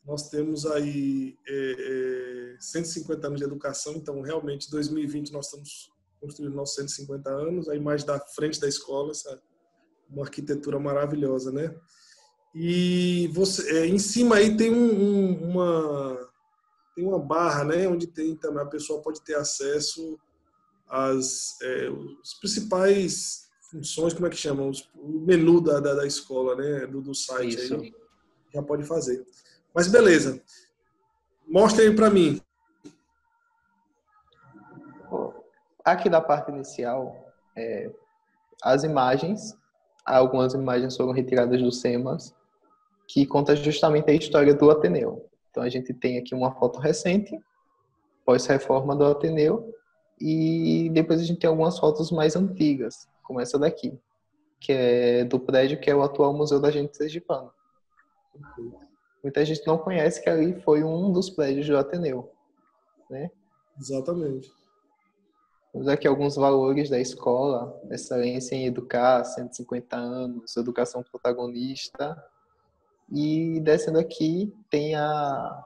Nós 0.05 0.29
temos 0.29 0.65
aí 0.65 1.35
é, 1.45 2.55
é, 2.55 2.57
150 2.61 3.27
anos 3.27 3.39
de 3.39 3.45
educação, 3.45 3.95
então 3.95 4.21
realmente 4.21 4.71
2020 4.71 5.33
nós 5.33 5.47
estamos 5.47 5.91
construindo 6.21 6.55
nossos 6.55 6.75
150 6.75 7.29
anos, 7.29 7.67
a 7.67 7.75
imagem 7.75 8.05
da 8.05 8.17
frente 8.21 8.57
da 8.57 8.69
escola, 8.69 9.11
essa 9.11 9.37
uma 10.09 10.23
arquitetura 10.23 10.79
maravilhosa, 10.79 11.51
né? 11.51 11.75
E 12.53 13.29
você, 13.33 13.79
é, 13.79 13.87
em 13.87 13.99
cima 13.99 14.37
aí 14.37 14.57
tem 14.57 14.73
um, 14.73 15.03
um, 15.03 15.51
uma 15.51 16.29
tem 16.95 17.05
uma 17.05 17.19
barra, 17.19 17.63
né, 17.63 17.87
onde 17.87 18.07
tem 18.07 18.35
também 18.35 18.61
a 18.61 18.65
pessoa 18.65 19.01
pode 19.01 19.21
ter 19.21 19.35
acesso 19.35 20.19
as, 20.89 21.57
é, 21.61 21.89
os 21.89 22.33
principais 22.33 23.47
funções, 23.69 24.13
como 24.13 24.25
é 24.25 24.29
que 24.29 24.35
chamam? 24.35 24.71
o 24.95 25.19
menu 25.19 25.61
da, 25.61 25.79
da, 25.79 25.93
da, 25.93 26.07
escola, 26.07 26.55
né? 26.55 26.87
Do, 26.87 27.01
do 27.01 27.13
site 27.13 27.55
Isso. 27.55 27.75
aí. 27.75 27.93
Já 28.53 28.63
pode 28.63 28.83
fazer. 28.83 29.23
Mas 29.73 29.87
beleza. 29.87 30.41
Mostre 31.47 31.83
aí 31.83 31.95
para 31.95 32.09
mim. 32.09 32.41
Aqui 35.85 36.09
da 36.09 36.21
parte 36.21 36.51
inicial, 36.51 37.33
é, 37.55 37.91
as 38.61 38.83
imagens, 38.83 39.57
algumas 40.05 40.53
imagens 40.53 40.95
foram 40.97 41.11
retiradas 41.11 41.61
do 41.61 41.71
SEMAS, 41.71 42.35
que 43.09 43.25
conta 43.25 43.55
justamente 43.55 44.11
a 44.11 44.13
história 44.13 44.53
do 44.53 44.69
Ateneu. 44.69 45.27
Então 45.49 45.63
a 45.63 45.69
gente 45.69 45.91
tem 45.95 46.19
aqui 46.19 46.35
uma 46.35 46.51
foto 46.51 46.79
recente, 46.79 47.35
pós-reforma 48.23 48.95
do 48.95 49.03
Ateneu, 49.03 49.73
e 50.21 50.91
depois 50.93 51.19
a 51.19 51.23
gente 51.23 51.39
tem 51.39 51.49
algumas 51.49 51.79
fotos 51.79 52.11
mais 52.11 52.35
antigas, 52.35 53.09
como 53.23 53.41
essa 53.41 53.57
daqui, 53.57 53.99
que 54.59 54.71
é 54.71 55.25
do 55.25 55.39
prédio 55.39 55.79
que 55.79 55.89
é 55.89 55.95
o 55.95 56.03
atual 56.03 56.33
Museu 56.35 56.59
da 56.59 56.69
Gente 56.69 56.95
Sergipano. 56.95 57.51
Muita 59.23 59.43
gente 59.43 59.65
não 59.65 59.79
conhece 59.79 60.21
que 60.21 60.29
ali 60.29 60.61
foi 60.61 60.83
um 60.83 61.11
dos 61.11 61.31
prédios 61.31 61.65
do 61.65 61.77
Ateneu, 61.77 62.31
né? 63.09 63.31
Exatamente. 63.79 64.51
Temos 65.73 65.87
aqui 65.87 66.07
alguns 66.07 66.35
valores 66.35 66.91
da 66.91 66.99
escola, 66.99 67.75
excelência 67.89 68.53
em 68.53 68.67
educar, 68.67 69.23
150 69.23 69.95
anos, 69.95 70.55
educação 70.55 71.01
protagonista, 71.01 72.15
E 73.11 73.59
descendo 73.61 73.99
aqui 73.99 74.53
tem 74.69 74.95
a 74.95 75.63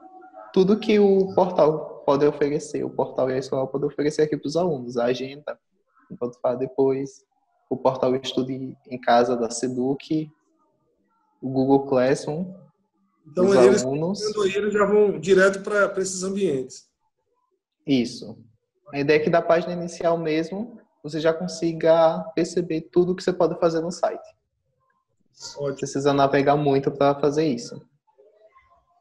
tudo 0.52 0.78
que 0.78 0.98
o 0.98 1.34
portal 1.34 2.02
pode 2.06 2.24
oferecer, 2.26 2.84
o 2.84 2.90
portal 2.90 3.30
e 3.30 3.34
a 3.34 3.38
escola 3.38 3.66
podem 3.66 3.88
oferecer 3.88 4.22
aqui 4.22 4.36
para 4.36 4.46
os 4.46 4.56
alunos, 4.56 4.96
a 4.96 5.06
agenda, 5.06 5.58
enquanto 6.10 6.38
falar 6.40 6.56
depois, 6.56 7.24
o 7.68 7.76
portal 7.76 8.14
Estude 8.14 8.76
em 8.88 9.00
Casa 9.00 9.36
da 9.36 9.50
Seduc, 9.50 10.30
o 11.42 11.48
Google 11.48 11.86
Classroom, 11.86 12.54
então 13.26 13.46
os 13.46 13.56
eles, 13.56 13.84
alunos... 13.84 14.20
eles 14.54 14.72
já 14.72 14.84
vão 14.84 15.18
direto 15.18 15.62
para 15.62 16.00
esses 16.00 16.22
ambientes. 16.22 16.88
Isso. 17.86 18.38
A 18.92 19.00
ideia 19.00 19.18
é 19.18 19.20
que 19.20 19.30
da 19.30 19.42
página 19.42 19.72
inicial 19.72 20.16
mesmo, 20.18 20.78
você 21.02 21.20
já 21.20 21.32
consiga 21.32 22.20
perceber 22.34 22.82
tudo 22.92 23.14
que 23.14 23.22
você 23.22 23.32
pode 23.32 23.58
fazer 23.58 23.80
no 23.80 23.90
site. 23.90 24.36
Ótimo. 25.56 25.76
Precisa 25.76 26.12
navegar 26.12 26.56
muito 26.56 26.90
para 26.90 27.18
fazer 27.18 27.46
isso. 27.46 27.80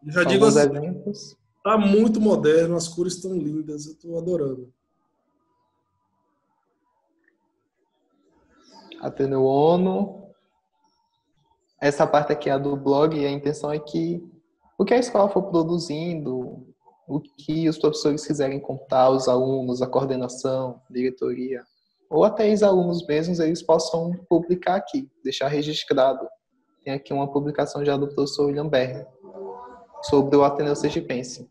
Já 0.08 0.24
digo 0.24 0.46
assim, 0.46 0.60
eventos. 0.60 1.38
tá 1.64 1.78
muito 1.78 2.20
moderno, 2.20 2.76
as 2.76 2.88
cores 2.88 3.16
estão 3.16 3.34
lindas, 3.38 3.86
eu 3.86 3.94
estou 3.94 4.18
adorando. 4.18 4.72
Ateneu 9.00 9.44
ONU. 9.44 10.24
Essa 11.80 12.08
parte 12.08 12.32
aqui 12.32 12.50
é 12.50 12.54
a 12.54 12.58
do 12.58 12.76
blog 12.76 13.18
e 13.18 13.26
a 13.26 13.32
intenção 13.32 13.72
é 13.72 13.78
que 13.78 14.26
o 14.78 14.86
que 14.86 14.94
a 14.94 15.00
escola 15.00 15.30
for 15.30 15.44
produzindo, 15.44 16.66
o 17.08 17.20
que 17.20 17.68
os 17.68 17.78
professores 17.78 18.26
quiserem 18.26 18.60
contar, 18.60 19.10
os 19.10 19.28
alunos, 19.28 19.82
a 19.82 19.88
coordenação, 19.88 20.82
diretoria, 20.90 21.64
ou 22.14 22.24
até 22.24 22.54
os 22.54 22.62
alunos 22.62 23.06
mesmos, 23.08 23.40
eles 23.40 23.64
possam 23.64 24.14
publicar 24.30 24.76
aqui, 24.76 25.10
deixar 25.24 25.48
registrado. 25.48 26.28
Tem 26.84 26.94
aqui 26.94 27.12
uma 27.12 27.32
publicação 27.32 27.84
já 27.84 27.98
do 27.98 28.08
professor 28.08 28.46
William 28.46 28.68
Berger 28.68 29.08
sobre 30.04 30.36
o 30.36 30.44
Ateneu 30.44 30.76
Sergipense. 30.76 31.50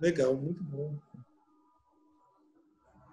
Legal, 0.00 0.34
muito 0.34 0.62
bom. 0.62 0.94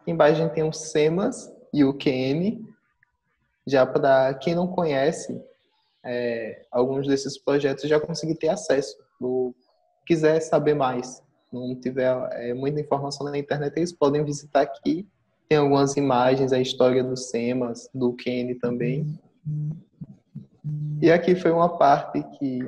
Aqui 0.01 0.11
embaixo 0.11 0.39
a 0.39 0.43
gente 0.43 0.53
tem 0.53 0.63
o 0.63 0.71
SEMAS 0.71 1.51
e 1.73 1.83
o 1.83 1.97
QN. 1.97 2.63
Já 3.65 3.83
para 3.83 4.35
quem 4.35 4.53
não 4.53 4.67
conhece, 4.67 5.43
é, 6.03 6.67
alguns 6.69 7.07
desses 7.07 7.35
projetos 7.35 7.89
já 7.89 7.99
consegui 7.99 8.35
ter 8.35 8.49
acesso. 8.49 8.95
No, 9.19 9.55
quiser 10.05 10.39
saber 10.39 10.75
mais, 10.75 11.23
não 11.51 11.73
tiver 11.73 12.15
é, 12.33 12.53
muita 12.53 12.79
informação 12.79 13.25
na 13.25 13.37
internet, 13.39 13.75
eles 13.75 13.91
podem 13.91 14.23
visitar 14.23 14.61
aqui. 14.61 15.09
Tem 15.47 15.57
algumas 15.57 15.95
imagens, 15.95 16.51
a 16.51 16.59
história 16.59 17.03
do 17.03 17.15
SEMAS, 17.15 17.89
do 17.93 18.13
Kenny 18.13 18.55
também. 18.55 19.19
E 21.01 21.11
aqui 21.11 21.35
foi 21.35 21.51
uma 21.51 21.77
parte 21.77 22.23
que 22.37 22.59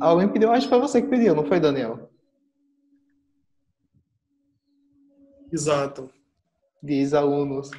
alguém 0.00 0.28
pediu, 0.28 0.52
acho 0.52 0.66
que 0.66 0.70
foi 0.70 0.80
você 0.80 1.00
que 1.00 1.08
pediu, 1.08 1.34
não 1.34 1.44
foi, 1.44 1.58
Daniel? 1.58 2.10
Exato. 5.50 6.10
De 6.82 7.16
alunos 7.16 7.70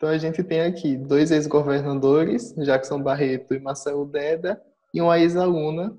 então 0.00 0.08
a 0.08 0.16
gente 0.16 0.42
tem 0.42 0.62
aqui 0.62 0.96
dois 0.96 1.30
ex-governadores, 1.30 2.54
Jackson 2.54 3.02
Barreto 3.02 3.52
e 3.52 3.60
Marcelo 3.60 4.06
Deda, 4.06 4.58
e 4.94 5.02
uma 5.02 5.18
ex-aluna, 5.18 5.94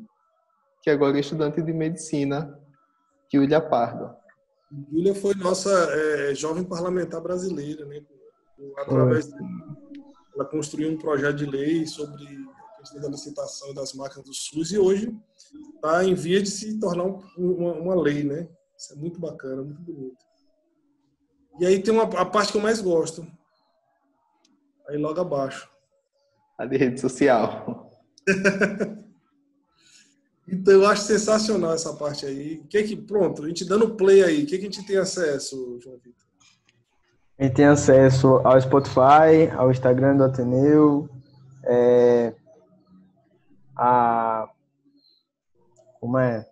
que 0.82 0.90
agora 0.90 1.18
é 1.18 1.20
estudante 1.20 1.62
de 1.62 1.72
medicina, 1.72 2.60
Júlia 3.32 3.62
Pardo. 3.62 4.16
Júlia 4.92 5.14
foi 5.14 5.34
nossa 5.36 5.70
é, 5.70 6.36
jovem 6.36 6.64
parlamentar 6.64 7.22
brasileira, 7.22 7.86
né? 7.86 8.02
Através 8.78 9.28
de, 9.28 9.34
ela 10.34 10.46
construiu 10.46 10.92
um 10.92 10.98
projeto 10.98 11.38
de 11.38 11.46
lei 11.46 11.86
sobre 11.86 12.24
a 12.24 12.78
questão 12.80 13.02
da 13.02 13.10
licitação 13.10 13.74
das 13.74 13.94
máquinas 13.94 14.26
do 14.26 14.34
SUS 14.34 14.72
e 14.72 14.78
hoje 14.78 15.16
está 15.76 16.04
em 16.04 16.14
via 16.14 16.42
de 16.42 16.50
se 16.50 16.80
tornar 16.80 17.04
uma, 17.38 17.74
uma 17.74 17.96
lei, 17.96 18.24
né? 18.24 18.48
Isso 18.78 18.94
é 18.94 18.96
muito 18.96 19.20
bacana, 19.20 19.62
muito 19.62 19.82
bonito. 19.82 20.18
E 21.60 21.66
aí 21.66 21.82
tem 21.82 21.94
uma, 21.94 22.04
a 22.04 22.26
parte 22.26 22.52
que 22.52 22.58
eu 22.58 22.62
mais 22.62 22.80
gosto, 22.80 23.28
Aí 24.92 24.98
logo 24.98 25.22
abaixo. 25.22 25.70
A 26.58 26.66
de 26.66 26.76
rede 26.76 27.00
social. 27.00 27.90
então 30.52 30.74
eu 30.74 30.86
acho 30.86 31.04
sensacional 31.04 31.74
essa 31.74 31.94
parte 31.94 32.26
aí. 32.26 32.58
Que 32.70 32.84
que, 32.84 32.96
pronto, 32.96 33.44
a 33.44 33.48
gente 33.48 33.64
dando 33.64 33.96
play 33.96 34.24
aí, 34.24 34.44
o 34.44 34.46
que, 34.46 34.58
que 34.58 34.68
a 34.68 34.70
gente 34.70 34.86
tem 34.86 34.98
acesso, 34.98 35.80
João 35.82 35.98
Vitor? 35.98 36.26
A 37.40 37.44
gente 37.44 37.56
tem 37.56 37.66
acesso 37.66 38.36
ao 38.44 38.60
Spotify, 38.60 39.50
ao 39.58 39.72
Instagram 39.72 40.18
do 40.18 40.26
Ateneu, 40.26 41.10
é, 41.64 42.36
a. 43.76 44.48
Como 46.00 46.18
é? 46.18 46.46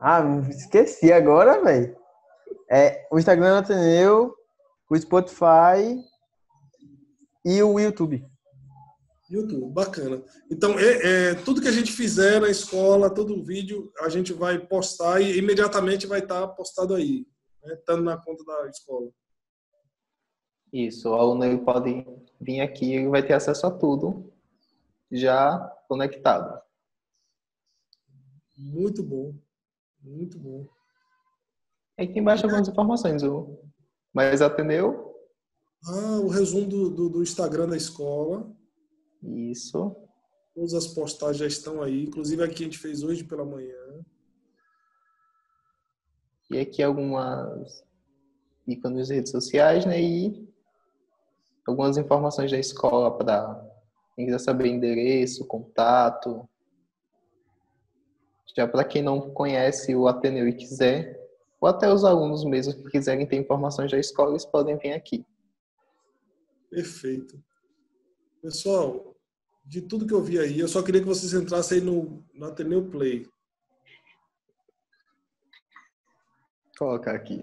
Ah, 0.00 0.22
esqueci 0.48 1.12
agora, 1.12 1.62
velho. 1.62 1.96
É, 2.70 3.06
o 3.10 3.18
Instagram 3.18 3.50
do 3.50 3.58
Ateneu, 3.58 4.34
o 4.88 4.96
Spotify 4.96 6.02
e 7.44 7.62
o 7.62 7.78
YouTube. 7.78 8.24
YouTube, 9.30 9.72
bacana. 9.72 10.22
Então, 10.50 10.78
é, 10.78 11.30
é, 11.30 11.34
tudo 11.34 11.60
que 11.60 11.68
a 11.68 11.72
gente 11.72 11.92
fizer 11.92 12.40
na 12.40 12.48
escola, 12.48 13.08
todo 13.08 13.34
o 13.34 13.44
vídeo, 13.44 13.92
a 14.00 14.08
gente 14.08 14.32
vai 14.32 14.58
postar 14.58 15.20
e 15.20 15.38
imediatamente 15.38 16.06
vai 16.06 16.18
estar 16.18 16.48
postado 16.48 16.94
aí, 16.94 17.26
né, 17.62 17.74
estando 17.74 18.02
na 18.02 18.16
conta 18.16 18.44
da 18.44 18.68
escola. 18.68 19.08
Isso, 20.72 21.08
o 21.08 21.14
aluno 21.14 21.64
pode 21.64 22.06
vir 22.40 22.60
aqui 22.60 22.96
e 22.96 23.08
vai 23.08 23.24
ter 23.24 23.34
acesso 23.34 23.66
a 23.66 23.70
tudo 23.70 24.32
já 25.10 25.58
conectado. 25.88 26.60
Muito 28.56 29.02
bom, 29.02 29.34
muito 30.02 30.38
bom. 30.38 30.66
Aqui 31.98 32.18
embaixo 32.18 32.46
algumas 32.46 32.68
informações, 32.68 33.22
mas 34.12 34.40
atendeu 34.40 35.14
ah, 35.86 36.20
o 36.20 36.28
resumo 36.28 36.66
do, 36.66 36.90
do, 36.90 37.08
do, 37.08 37.22
Instagram 37.22 37.68
da 37.68 37.76
escola. 37.76 38.50
Isso. 39.22 39.94
Todas 40.54 40.74
as 40.74 40.86
postagens 40.88 41.38
já 41.38 41.46
estão 41.46 41.82
aí. 41.82 42.04
Inclusive 42.04 42.42
aqui 42.42 42.62
a 42.62 42.66
gente 42.66 42.78
fez 42.78 43.02
hoje 43.02 43.24
pela 43.24 43.44
manhã. 43.44 44.04
E 46.50 46.58
aqui 46.58 46.82
algumas 46.82 47.84
ícones 48.66 49.08
de 49.08 49.14
redes 49.14 49.30
sociais, 49.30 49.86
né? 49.86 50.00
E 50.00 50.48
algumas 51.66 51.96
informações 51.96 52.50
da 52.50 52.58
escola 52.58 53.16
para 53.16 53.64
quem 54.16 54.26
quiser 54.26 54.40
saber 54.40 54.68
endereço, 54.68 55.46
contato. 55.46 56.48
Já 58.56 58.66
para 58.66 58.84
quem 58.84 59.02
não 59.02 59.30
conhece 59.30 59.94
o 59.94 60.08
Ateneu 60.08 60.48
e 60.48 60.52
quiser, 60.52 61.20
ou 61.60 61.68
até 61.68 61.92
os 61.92 62.04
alunos 62.04 62.44
mesmo 62.44 62.74
que 62.74 62.90
quiserem 62.90 63.26
ter 63.26 63.36
informações 63.36 63.90
da 63.90 63.98
escola, 63.98 64.30
eles 64.30 64.44
podem 64.44 64.76
vir 64.76 64.92
aqui. 64.92 65.24
Perfeito. 66.68 67.42
Pessoal, 68.42 69.09
de 69.70 69.80
tudo 69.80 70.04
que 70.04 70.12
eu 70.12 70.20
vi 70.20 70.36
aí, 70.36 70.58
eu 70.58 70.66
só 70.66 70.82
queria 70.82 71.00
que 71.00 71.06
vocês 71.06 71.32
entrassem 71.32 71.78
aí 71.78 71.84
no, 71.84 72.24
no 72.34 72.46
Ateneu 72.46 72.90
Play. 72.90 73.24
Colocar 76.76 77.14
aqui. 77.14 77.40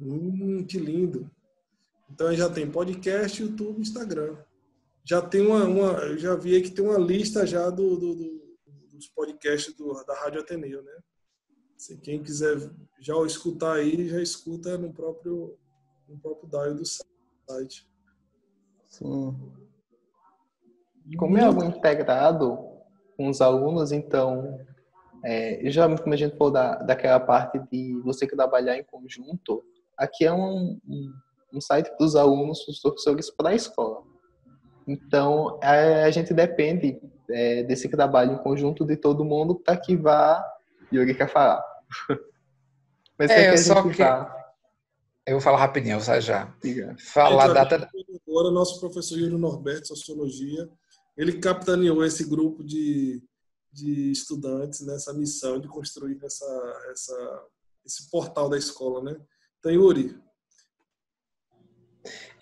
Hum, 0.00 0.66
que 0.66 0.78
lindo. 0.80 1.30
Então 2.10 2.34
já 2.34 2.50
tem 2.50 2.68
podcast, 2.68 3.40
YouTube, 3.40 3.80
Instagram. 3.80 4.36
Já 5.04 5.22
tem 5.22 5.46
uma, 5.46 5.62
uma 5.64 5.92
eu 6.06 6.18
já 6.18 6.34
vi 6.34 6.56
aí 6.56 6.62
que 6.62 6.72
tem 6.72 6.84
uma 6.84 6.98
lista 6.98 7.46
já 7.46 7.70
do, 7.70 7.96
do, 7.96 8.14
do 8.16 8.44
dos 8.92 9.08
podcasts 9.08 9.72
do, 9.74 9.92
da 10.04 10.14
Rádio 10.14 10.40
Ateneu, 10.40 10.82
né? 10.82 10.92
Se 11.76 11.96
quem 11.98 12.22
quiser 12.22 12.56
já 13.00 13.14
escutar 13.26 13.74
aí, 13.74 14.08
já 14.08 14.20
escuta 14.20 14.78
no 14.78 14.92
próprio, 14.92 15.56
no 16.08 16.18
próprio 16.18 16.48
dial 16.48 16.74
do 16.74 16.84
site. 16.84 17.88
Sim. 18.86 19.36
Como 21.18 21.36
é 21.36 21.44
algo 21.44 21.64
integrado 21.64 22.58
com 23.16 23.28
os 23.28 23.40
alunos, 23.40 23.92
então, 23.92 24.58
é, 25.24 25.70
já 25.70 25.86
como 25.98 26.14
a 26.14 26.16
gente 26.16 26.36
falou 26.36 26.52
da, 26.52 26.76
daquela 26.76 27.20
parte 27.20 27.58
de 27.70 28.00
você 28.02 28.26
que 28.26 28.34
trabalhar 28.34 28.78
em 28.78 28.84
conjunto, 28.84 29.62
aqui 29.96 30.24
é 30.24 30.32
um, 30.32 30.80
um, 30.86 31.12
um 31.52 31.60
site 31.60 31.90
para 31.96 32.06
os 32.06 32.16
alunos, 32.16 32.66
os 32.66 32.80
professores 32.80 33.30
para 33.30 33.50
a 33.50 33.54
escola. 33.54 34.02
Então, 34.86 35.58
a, 35.62 36.04
a 36.04 36.10
gente 36.10 36.32
depende 36.34 37.00
é, 37.30 37.62
desse 37.62 37.88
trabalho 37.88 38.32
em 38.32 38.38
conjunto 38.38 38.84
de 38.84 38.96
todo 38.96 39.24
mundo 39.24 39.54
para 39.54 39.76
que 39.76 39.96
vá. 39.96 40.44
Yuri 40.92 41.14
quer 41.14 41.28
falar. 41.28 41.62
Mas 43.18 43.30
é, 43.30 43.50
que 43.50 43.58
só 43.58 43.82
que. 43.82 43.96
Vá... 43.98 44.44
Eu 45.26 45.34
vou 45.34 45.40
falar 45.40 45.58
rapidinho, 45.58 46.00
sai 46.00 46.20
já. 46.20 46.52
Falar 46.98 47.44
a 47.44 47.52
data. 47.52 47.90
Agora, 48.28 48.50
nosso 48.50 48.78
professor 48.78 49.18
Yuri 49.18 49.36
Norberto, 49.38 49.88
Sociologia, 49.88 50.68
ele 51.16 51.38
capitaneou 51.38 52.04
esse 52.04 52.28
grupo 52.28 52.62
de, 52.62 53.22
de 53.72 54.10
estudantes 54.10 54.80
nessa 54.80 55.14
missão 55.14 55.58
de 55.58 55.66
construir 55.66 56.18
essa, 56.22 56.82
essa, 56.90 57.42
esse 57.86 58.10
portal 58.10 58.50
da 58.50 58.58
escola, 58.58 59.02
né? 59.02 59.16
Então, 59.58 59.72
Yuri. 59.72 60.18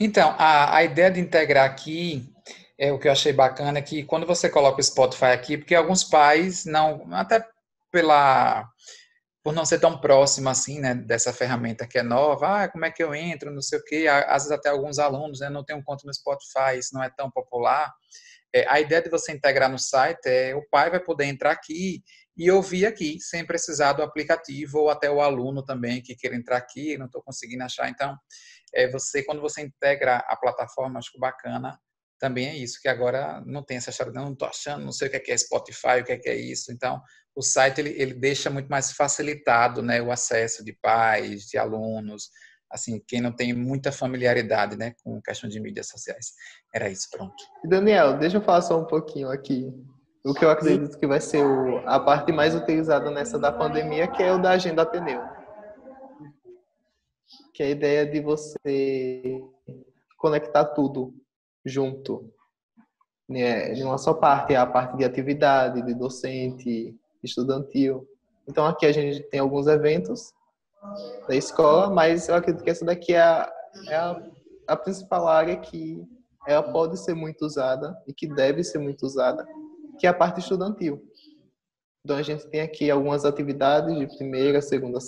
Então, 0.00 0.34
a, 0.36 0.76
a 0.76 0.82
ideia 0.82 1.10
de 1.10 1.20
integrar 1.20 1.70
aqui 1.70 2.28
é 2.76 2.92
o 2.92 2.98
que 2.98 3.06
eu 3.06 3.12
achei 3.12 3.32
bacana 3.32 3.78
é 3.78 3.82
que 3.82 4.02
quando 4.02 4.26
você 4.26 4.50
coloca 4.50 4.80
o 4.80 4.84
Spotify 4.84 5.26
aqui, 5.26 5.56
porque 5.56 5.74
alguns 5.74 6.02
pais 6.02 6.64
não, 6.64 7.06
até 7.12 7.48
pela 7.92 8.68
por 9.44 9.52
não 9.52 9.64
ser 9.64 9.80
tão 9.80 10.00
próximo 10.00 10.48
assim, 10.48 10.78
né, 10.80 10.94
dessa 10.94 11.32
ferramenta 11.32 11.86
que 11.86 11.98
é 11.98 12.02
nova, 12.02 12.62
ah, 12.62 12.68
como 12.68 12.84
é 12.84 12.92
que 12.92 13.02
eu 13.02 13.12
entro, 13.12 13.50
não 13.50 13.60
sei 13.60 13.80
o 13.80 13.84
quê, 13.84 14.06
às 14.08 14.44
vezes 14.44 14.52
até 14.52 14.68
alguns 14.68 15.00
alunos, 15.00 15.40
né, 15.40 15.50
não 15.50 15.64
tem 15.64 15.74
um 15.74 15.82
conta 15.82 16.06
no 16.06 16.14
Spotify, 16.14 16.78
isso 16.78 16.94
não 16.94 17.02
é 17.02 17.10
tão 17.10 17.28
popular. 17.28 17.92
É, 18.54 18.64
a 18.68 18.78
ideia 18.80 19.02
de 19.02 19.10
você 19.10 19.32
integrar 19.32 19.68
no 19.68 19.78
site 19.78 20.26
é 20.26 20.54
o 20.54 20.62
pai 20.70 20.90
vai 20.90 21.00
poder 21.00 21.24
entrar 21.24 21.50
aqui 21.50 22.02
e 22.36 22.50
ouvir 22.50 22.86
aqui, 22.86 23.18
sem 23.20 23.44
precisar 23.44 23.94
do 23.94 24.02
aplicativo, 24.02 24.78
ou 24.78 24.90
até 24.90 25.10
o 25.10 25.20
aluno 25.20 25.64
também 25.64 26.02
que 26.02 26.14
queira 26.14 26.36
entrar 26.36 26.58
aqui, 26.58 26.96
não 26.96 27.06
estou 27.06 27.22
conseguindo 27.22 27.64
achar. 27.64 27.88
Então, 27.88 28.16
é 28.74 28.88
você, 28.90 29.24
quando 29.24 29.40
você 29.40 29.62
integra 29.62 30.18
a 30.28 30.36
plataforma, 30.36 30.98
acho 30.98 31.10
que 31.12 31.18
bacana 31.18 31.78
também 32.22 32.46
é 32.46 32.56
isso, 32.56 32.78
que 32.80 32.86
agora 32.86 33.42
não 33.44 33.64
tem 33.64 33.78
essa 33.78 33.90
história, 33.90 34.12
não 34.12 34.32
estou 34.32 34.46
achando, 34.46 34.84
não 34.84 34.92
sei 34.92 35.08
o 35.08 35.10
que 35.10 35.16
é, 35.16 35.34
é 35.34 35.36
Spotify, 35.36 36.00
o 36.00 36.04
que 36.04 36.12
é, 36.12 36.16
que 36.16 36.28
é 36.28 36.36
isso. 36.36 36.70
Então, 36.70 37.02
o 37.34 37.42
site 37.42 37.80
ele, 37.80 38.00
ele 38.00 38.14
deixa 38.14 38.48
muito 38.48 38.68
mais 38.68 38.92
facilitado 38.92 39.82
né, 39.82 40.00
o 40.00 40.12
acesso 40.12 40.64
de 40.64 40.72
pais, 40.72 41.46
de 41.46 41.58
alunos, 41.58 42.30
assim, 42.70 43.02
quem 43.08 43.20
não 43.20 43.34
tem 43.34 43.52
muita 43.52 43.90
familiaridade 43.90 44.76
né, 44.76 44.94
com 45.02 45.20
questão 45.20 45.50
de 45.50 45.58
mídias 45.58 45.88
sociais. 45.88 46.26
Era 46.72 46.88
isso, 46.88 47.08
pronto. 47.10 47.34
Daniel, 47.64 48.16
deixa 48.16 48.36
eu 48.36 48.42
falar 48.42 48.62
só 48.62 48.80
um 48.80 48.86
pouquinho 48.86 49.28
aqui. 49.28 49.68
O 50.24 50.32
que 50.32 50.44
eu 50.44 50.50
acredito 50.50 50.96
que 50.96 51.06
vai 51.08 51.20
ser 51.20 51.44
o, 51.44 51.78
a 51.88 51.98
parte 51.98 52.30
mais 52.30 52.54
utilizada 52.54 53.10
nessa 53.10 53.36
da 53.36 53.50
pandemia, 53.50 54.06
que 54.06 54.22
é 54.22 54.32
o 54.32 54.40
da 54.40 54.50
agenda 54.50 54.82
Ateneu. 54.82 55.22
Que 57.52 57.64
é 57.64 57.66
a 57.66 57.70
ideia 57.70 58.06
de 58.06 58.20
você 58.20 59.42
conectar 60.16 60.66
tudo 60.66 61.20
junto. 61.64 62.32
Né? 63.28 63.72
De 63.72 63.82
uma 63.82 63.98
só 63.98 64.14
parte, 64.14 64.54
é 64.54 64.56
a 64.56 64.66
parte 64.66 64.96
de 64.96 65.04
atividade, 65.04 65.82
de 65.82 65.94
docente, 65.94 66.94
estudantil. 67.22 68.06
Então 68.48 68.66
aqui 68.66 68.86
a 68.86 68.92
gente 68.92 69.22
tem 69.24 69.40
alguns 69.40 69.66
eventos 69.66 70.32
da 71.28 71.34
escola, 71.34 71.90
mas 71.90 72.28
eu 72.28 72.34
acredito 72.34 72.64
que 72.64 72.70
essa 72.70 72.84
daqui 72.84 73.14
é 73.14 73.20
a, 73.20 73.52
é 73.88 73.94
a, 73.94 74.22
a 74.68 74.76
principal 74.76 75.28
área 75.28 75.56
que 75.56 76.04
ela 76.46 76.62
pode 76.72 76.98
ser 76.98 77.14
muito 77.14 77.44
usada 77.44 77.96
e 78.06 78.12
que 78.12 78.26
deve 78.26 78.64
ser 78.64 78.78
muito 78.78 79.04
usada, 79.04 79.46
que 79.98 80.06
é 80.06 80.10
a 80.10 80.14
parte 80.14 80.40
estudantil. 80.40 81.00
Então 82.04 82.16
a 82.16 82.22
gente 82.22 82.46
tem 82.48 82.60
aqui 82.60 82.90
algumas 82.90 83.24
atividades 83.24 83.96
de 83.96 84.06
primeira, 84.16 84.60
segunda 84.60 84.98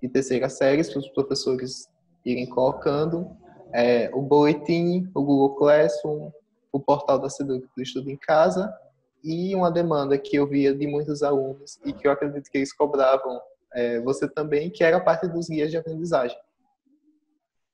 e 0.00 0.08
terceira 0.08 0.48
séries 0.48 0.88
para 0.88 1.00
os 1.00 1.08
professores 1.08 1.88
irem 2.24 2.48
colocando 2.48 3.36
é, 3.76 4.08
o 4.14 4.22
boletim, 4.22 5.06
o 5.14 5.22
Google 5.22 5.54
Classroom, 5.56 6.30
o 6.72 6.80
portal 6.80 7.18
da 7.18 7.28
CEDUC 7.28 7.68
do 7.76 7.82
Estudo 7.82 8.10
em 8.10 8.16
Casa 8.16 8.74
e 9.22 9.54
uma 9.54 9.70
demanda 9.70 10.16
que 10.16 10.34
eu 10.34 10.46
via 10.46 10.74
de 10.74 10.86
muitos 10.86 11.22
alunos 11.22 11.78
e 11.84 11.92
que 11.92 12.08
eu 12.08 12.10
acredito 12.10 12.50
que 12.50 12.56
eles 12.56 12.72
cobravam 12.72 13.38
é, 13.74 14.00
você 14.00 14.26
também, 14.26 14.70
que 14.70 14.82
era 14.82 14.96
a 14.96 15.00
parte 15.00 15.28
dos 15.28 15.48
guias 15.48 15.70
de 15.70 15.76
aprendizagem. 15.76 16.38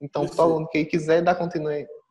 Então, 0.00 0.26
o 0.26 0.42
aluno 0.42 0.66
que 0.66 0.84
quiser 0.84 1.22
dar, 1.22 1.36
continu, 1.36 1.68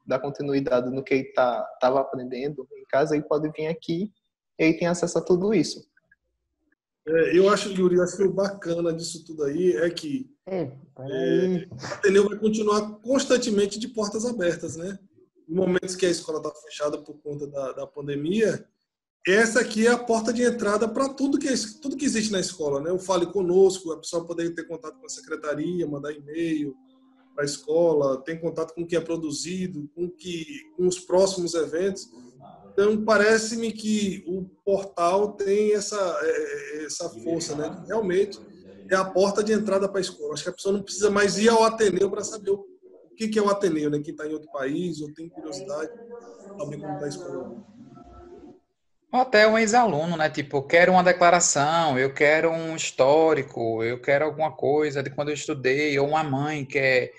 dar 0.08 0.20
continuidade 0.20 0.90
no 0.90 1.04
que 1.04 1.14
ele 1.14 1.24
estava 1.24 1.68
tá, 1.82 2.00
aprendendo 2.00 2.66
em 2.74 2.86
casa, 2.86 3.14
ele 3.14 3.26
pode 3.26 3.52
vir 3.52 3.68
aqui 3.68 4.10
e 4.58 4.64
ele 4.64 4.78
tem 4.78 4.88
acesso 4.88 5.18
a 5.18 5.22
tudo 5.22 5.54
isso. 5.54 5.86
É, 7.08 7.38
eu 7.38 7.50
acho, 7.50 7.70
Yuri, 7.70 8.00
acho 8.00 8.18
que 8.18 8.24
o 8.24 8.32
bacana 8.34 8.94
disso 8.94 9.26
tudo 9.26 9.44
aí 9.44 9.76
é 9.78 9.90
que 9.90 10.30
é, 10.48 10.72
é, 11.00 11.68
o 11.70 11.94
Ateneu 11.94 12.28
vai 12.28 12.38
continuar 12.38 13.00
constantemente 13.00 13.80
de 13.80 13.88
portas 13.88 14.26
abertas, 14.26 14.76
né? 14.76 15.00
Em 15.50 15.54
momentos 15.54 15.96
que 15.96 16.06
a 16.06 16.10
escola 16.10 16.38
está 16.38 16.52
fechada 16.62 16.98
por 17.00 17.16
conta 17.22 17.48
da, 17.48 17.72
da 17.72 17.88
pandemia, 17.88 18.66
essa 19.28 19.60
aqui 19.60 19.86
é 19.86 19.92
a 19.92 19.98
porta 19.98 20.34
de 20.34 20.44
entrada 20.44 20.88
para 20.88 21.10
tudo 21.10 21.38
que 21.38 21.48
tudo 21.80 21.96
que 21.96 22.06
existe 22.06 22.32
na 22.32 22.40
escola, 22.40 22.82
né? 22.82 22.92
O 22.92 23.00
fale 23.00 23.28
conosco, 23.28 23.92
a 23.92 23.98
pessoa 23.98 24.26
poder 24.26 24.54
ter 24.56 24.68
contato 24.68 25.00
com 25.00 25.06
a 25.06 25.10
secretaria, 25.10 25.88
mandar 25.88 26.12
e-mail 26.12 26.76
para 27.36 27.44
a 27.44 27.46
escola, 27.46 28.22
tem 28.24 28.40
contato 28.40 28.74
com 28.74 28.82
o 28.82 28.88
que 28.88 28.96
é 28.96 29.00
produzido, 29.00 29.90
com 29.96 30.10
que 30.10 30.46
com 30.76 30.88
os 30.88 31.00
próximos 31.00 31.54
eventos. 31.54 32.10
Então, 32.72 33.04
parece-me 33.04 33.72
que 33.72 34.24
o 34.28 34.46
portal 34.64 35.34
tem 35.34 35.74
essa, 35.74 36.20
é, 36.24 36.82
é, 36.82 36.86
essa 36.86 37.10
força, 37.10 37.56
né? 37.56 37.76
Realmente 37.88 38.40
é 38.90 38.96
a 38.96 39.06
porta 39.06 39.44
de 39.44 39.54
entrada 39.54 39.88
para 39.88 40.00
a 40.00 40.02
escola. 40.02 40.34
Acho 40.34 40.44
que 40.44 40.50
a 40.50 40.54
pessoa 40.54 40.74
não 40.74 40.84
precisa 40.84 41.10
mais 41.10 41.38
ir 41.38 41.50
ao 41.50 41.64
Ateneu 41.64 42.10
para 42.10 42.24
saber 42.24 42.52
o 42.52 42.66
que 43.16 43.38
é 43.38 43.42
o 43.42 43.50
Ateneu, 43.50 43.90
né? 43.90 44.00
Quem 44.00 44.12
está 44.12 44.26
em 44.26 44.34
outro 44.34 44.50
país 44.52 45.02
ou 45.02 45.14
tem 45.14 45.30
curiosidade, 45.30 45.90
saber 46.60 46.78
como 46.80 46.94
está 46.94 47.06
a 47.06 47.10
escola. 47.10 47.52
Ou 49.14 49.20
até 49.20 49.46
um 49.48 49.58
ex-aluno, 49.58 50.16
né? 50.18 50.30
Tipo, 50.30 50.58
eu 50.58 50.64
quero 50.64 50.92
uma 50.94 51.04
declaração, 51.04 52.00
eu 52.00 52.14
quero 52.14 52.50
um 52.50 52.76
histórico, 52.76 53.84
eu 53.84 54.02
quero 54.02 54.26
alguma 54.26 54.52
coisa 54.52 55.04
de 55.04 55.10
quando 55.10 55.30
eu 55.30 55.34
estudei, 55.36 56.00
ou 56.00 56.08
uma 56.08 56.24
mãe 56.24 56.66
quer, 56.66 57.12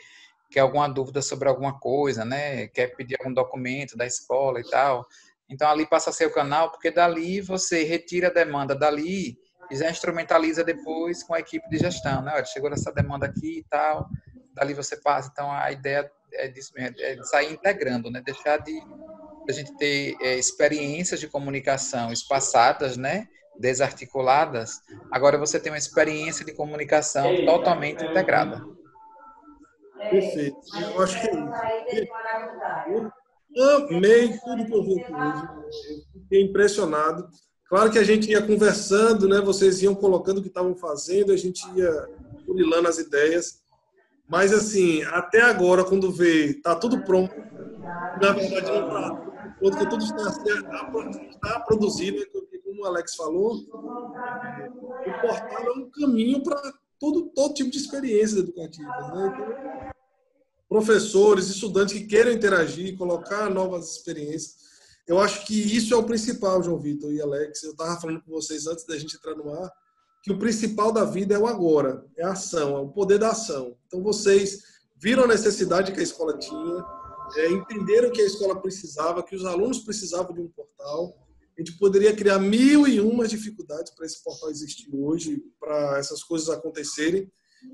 quer 0.51 0.61
alguma 0.61 0.88
dúvida 0.88 1.21
sobre 1.23 1.49
alguma 1.49 1.79
coisa, 1.79 2.25
né? 2.25 2.67
Quer 2.69 2.97
pedir 2.97 3.17
algum 3.21 3.33
documento 3.33 3.97
da 3.97 4.07
escola 4.07 4.61
e 4.61 4.69
tal. 4.69 5.07
Então 5.53 5.69
ali 5.69 5.87
passa 5.87 6.11
a 6.11 6.12
ser 6.12 6.27
o 6.27 6.33
canal, 6.33 6.71
porque 6.71 6.91
dali 6.91 7.41
você 7.41 7.85
retira 7.85 8.29
a 8.29 8.33
demanda 8.33 8.75
dali 8.75 9.38
e 9.71 9.77
já 9.77 9.91
instrumentaliza 9.91 10.65
depois 10.65 11.23
com 11.23 11.35
a 11.35 11.41
equipe 11.41 11.69
de 11.69 11.79
gestão, 11.79 12.23
né? 12.23 12.33
Olha, 12.35 12.45
chegou 12.45 12.71
essa 12.73 12.93
demanda 12.93 13.27
aqui 13.27 13.59
e 13.59 13.65
tal, 13.65 14.09
dali 14.55 14.75
você 14.75 14.97
passa. 14.97 15.29
Então 15.33 15.51
a 15.51 15.71
ideia 15.71 16.11
é 16.33 16.49
disso 16.49 16.73
mesmo, 16.75 16.97
é 17.01 17.15
de 17.15 17.29
sair 17.29 17.53
integrando, 17.53 18.11
né? 18.11 18.23
Deixar 18.25 18.59
de 18.59 18.73
a 19.49 19.53
gente 19.53 19.77
ter 19.77 20.17
é, 20.21 20.37
experiências 20.37 21.21
de 21.21 21.29
comunicação 21.29 22.12
espaçadas, 22.12 22.97
né? 22.97 23.29
Desarticuladas. 23.59 24.81
Agora 25.11 25.37
você 25.37 25.61
tem 25.61 25.71
uma 25.71 25.79
experiência 25.79 26.45
de 26.45 26.55
comunicação 26.55 27.45
totalmente 27.45 28.05
integrada. 28.05 28.65
Perfeito. 30.11 30.57
Eu 30.95 31.03
acho 31.03 31.21
que 31.21 31.29
é 31.29 31.31
isso 31.31 33.22
amei 33.91 34.38
tudo 34.38 34.67
que 34.67 34.75
eu 34.75 34.83
vi 34.83 34.93
hoje. 34.93 36.05
Fiquei 36.12 36.43
impressionado. 36.43 37.29
Claro 37.69 37.91
que 37.91 37.99
a 37.99 38.05
gente 38.05 38.31
ia 38.31 38.47
conversando, 38.47 39.29
né? 39.29 39.41
Vocês 39.41 39.83
iam 39.83 39.95
colocando 39.95 40.38
o 40.38 40.43
que 40.43 40.49
estavam 40.49 40.75
fazendo, 40.77 41.33
a 41.33 41.37
gente 41.37 41.67
ia 41.75 42.09
burilando 42.47 42.88
as 42.88 42.99
ideias. 42.99 43.62
Mas, 44.29 44.53
assim, 44.53 45.03
até 45.05 45.43
agora, 45.43 45.85
quando 45.85 46.11
vê, 46.11 46.55
tá 46.55 46.75
tudo 46.75 47.03
pronto, 47.03 47.35
na 48.21 48.33
verdade 48.33 48.71
não 48.71 48.88
tá. 48.88 49.55
Porque 49.61 49.87
tudo 49.88 50.03
está, 50.03 50.29
está 50.29 51.61
produzido, 51.61 52.25
como 52.65 52.83
o 52.83 52.87
Alex 52.87 53.15
falou, 53.15 53.57
o 53.57 55.21
portal 55.21 55.67
é 55.67 55.73
um 55.73 55.91
caminho 55.91 56.43
para 56.43 56.61
todo, 56.99 57.31
todo 57.35 57.55
tipo 57.55 57.71
de 57.71 57.79
experiências 57.79 58.38
educativas. 58.38 59.12
Né? 59.12 59.33
Então, 59.35 59.92
professores, 60.73 61.51
estudantes 61.51 61.93
que 61.93 62.07
queiram 62.07 62.33
interagir, 62.33 62.97
colocar 62.97 63.51
novas 63.51 63.91
experiências. 63.91 64.57
Eu 65.07 65.21
acho 65.21 65.45
que 65.45 65.55
isso 65.55 65.93
é 65.93 65.97
o 65.99 66.03
principal, 66.03 66.63
João 66.63 66.79
Vitor 66.79 67.13
e 67.13 67.21
Alex. 67.21 67.63
Eu 67.63 67.73
estava 67.73 68.01
falando 68.01 68.23
com 68.23 68.31
vocês 68.31 68.67
antes 68.67 68.87
da 68.87 68.97
gente 68.97 69.15
entrar 69.15 69.35
no 69.35 69.53
ar, 69.53 69.71
que 70.23 70.33
o 70.33 70.39
principal 70.39 70.91
da 70.91 71.05
vida 71.05 71.35
é 71.35 71.39
o 71.39 71.47
agora, 71.47 72.03
é 72.17 72.25
a 72.25 72.33
ação, 72.33 72.75
é 72.75 72.81
o 72.81 72.89
poder 72.89 73.19
da 73.19 73.33
ação. 73.33 73.77
Então 73.87 74.03
vocês 74.03 74.63
viram 74.97 75.25
a 75.25 75.27
necessidade 75.27 75.93
que 75.93 76.01
a 76.01 76.03
escola 76.03 76.39
tinha, 76.39 76.85
é, 77.37 77.51
entenderam 77.51 78.11
que 78.11 78.23
a 78.23 78.27
escola 78.27 78.59
precisava, 78.59 79.23
que 79.23 79.37
os 79.37 79.45
alunos 79.45 79.81
precisavam 79.81 80.33
de 80.33 80.41
um 80.41 80.49
portal. 80.49 81.15
A 81.55 81.61
gente 81.61 81.77
poderia 81.77 82.17
criar 82.17 82.39
mil 82.39 82.89
e 82.89 82.99
umas 82.99 83.29
dificuldades 83.29 83.93
para 83.95 84.07
esse 84.07 84.25
portal 84.25 84.49
existir 84.49 84.89
hoje, 84.91 85.45
para 85.61 85.99
essas 85.99 86.23
coisas 86.23 86.49
acontecerem. 86.49 87.31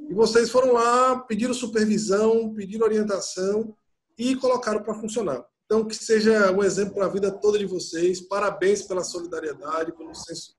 E 0.09 0.15
vocês 0.15 0.51
foram 0.51 0.73
lá, 0.73 1.19
pediram 1.21 1.53
supervisão, 1.53 2.55
pediram 2.55 2.87
orientação 2.87 3.75
e 4.17 4.35
colocaram 4.37 4.83
para 4.83 4.95
funcionar. 4.95 5.45
Então, 5.67 5.85
que 5.85 5.95
seja 5.95 6.51
um 6.51 6.65
exemplo 6.65 6.95
para 6.95 7.05
a 7.05 7.11
vida 7.11 7.31
toda 7.31 7.59
de 7.59 7.67
vocês. 7.67 8.21
Parabéns 8.21 8.83
pela 8.83 9.05
solidariedade, 9.05 9.93
pelo 9.93 10.15
senso 10.15 10.55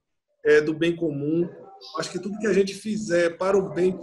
é, 0.45 0.61
do 0.61 0.73
bem 0.73 0.95
comum. 0.95 1.49
Acho 1.97 2.11
que 2.11 2.19
tudo 2.19 2.37
que 2.37 2.45
a 2.45 2.53
gente 2.53 2.75
fizer 2.75 3.35
para 3.37 3.57
o 3.57 3.69
bem 3.69 3.97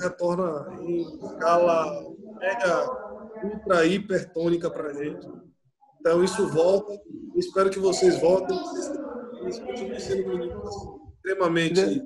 retorna 0.00 0.66
em 0.82 1.02
escala 1.02 2.04
mega, 2.40 2.90
ultra, 3.44 3.86
hipertônica 3.86 4.68
para 4.68 4.90
a 4.90 4.92
gente. 4.92 5.28
Então, 6.00 6.24
isso 6.24 6.48
volta. 6.48 7.00
espero 7.36 7.70
que 7.70 7.78
vocês 7.78 8.20
voltem. 8.20 8.58
Vocês 8.58 9.58
continuem 9.60 10.00
sendo 10.00 10.72
extremamente 11.14 12.02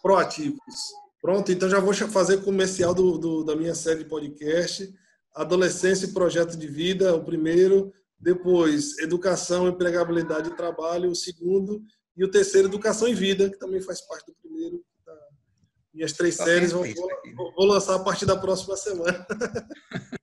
proativos. 0.00 1.01
Pronto, 1.22 1.52
então 1.52 1.70
já 1.70 1.78
vou 1.78 1.94
fazer 1.94 2.42
comercial 2.42 2.92
do, 2.92 3.16
do, 3.16 3.44
da 3.44 3.54
minha 3.54 3.76
série 3.76 4.00
de 4.00 4.06
podcast. 4.06 4.92
Adolescência 5.32 6.06
e 6.06 6.12
Projeto 6.12 6.56
de 6.56 6.66
Vida, 6.66 7.14
o 7.14 7.24
primeiro. 7.24 7.92
Depois, 8.18 8.98
Educação, 8.98 9.68
Empregabilidade 9.68 10.50
e 10.50 10.56
Trabalho, 10.56 11.08
o 11.10 11.14
segundo. 11.14 11.80
E 12.16 12.24
o 12.24 12.30
terceiro, 12.30 12.66
Educação 12.66 13.06
e 13.06 13.14
Vida, 13.14 13.48
que 13.48 13.56
também 13.56 13.80
faz 13.80 14.00
parte 14.00 14.26
do 14.26 14.34
primeiro. 14.42 14.84
Tá 15.06 15.12
Minhas 15.94 16.12
três 16.12 16.34
Só 16.34 16.44
séries 16.44 16.72
vou, 16.72 16.84
vou, 16.84 17.54
vou, 17.54 17.66
lançar 17.66 17.94
a 17.94 18.00
partir 18.00 18.26
da 18.26 18.36
próxima 18.36 18.76
semana. 18.76 19.24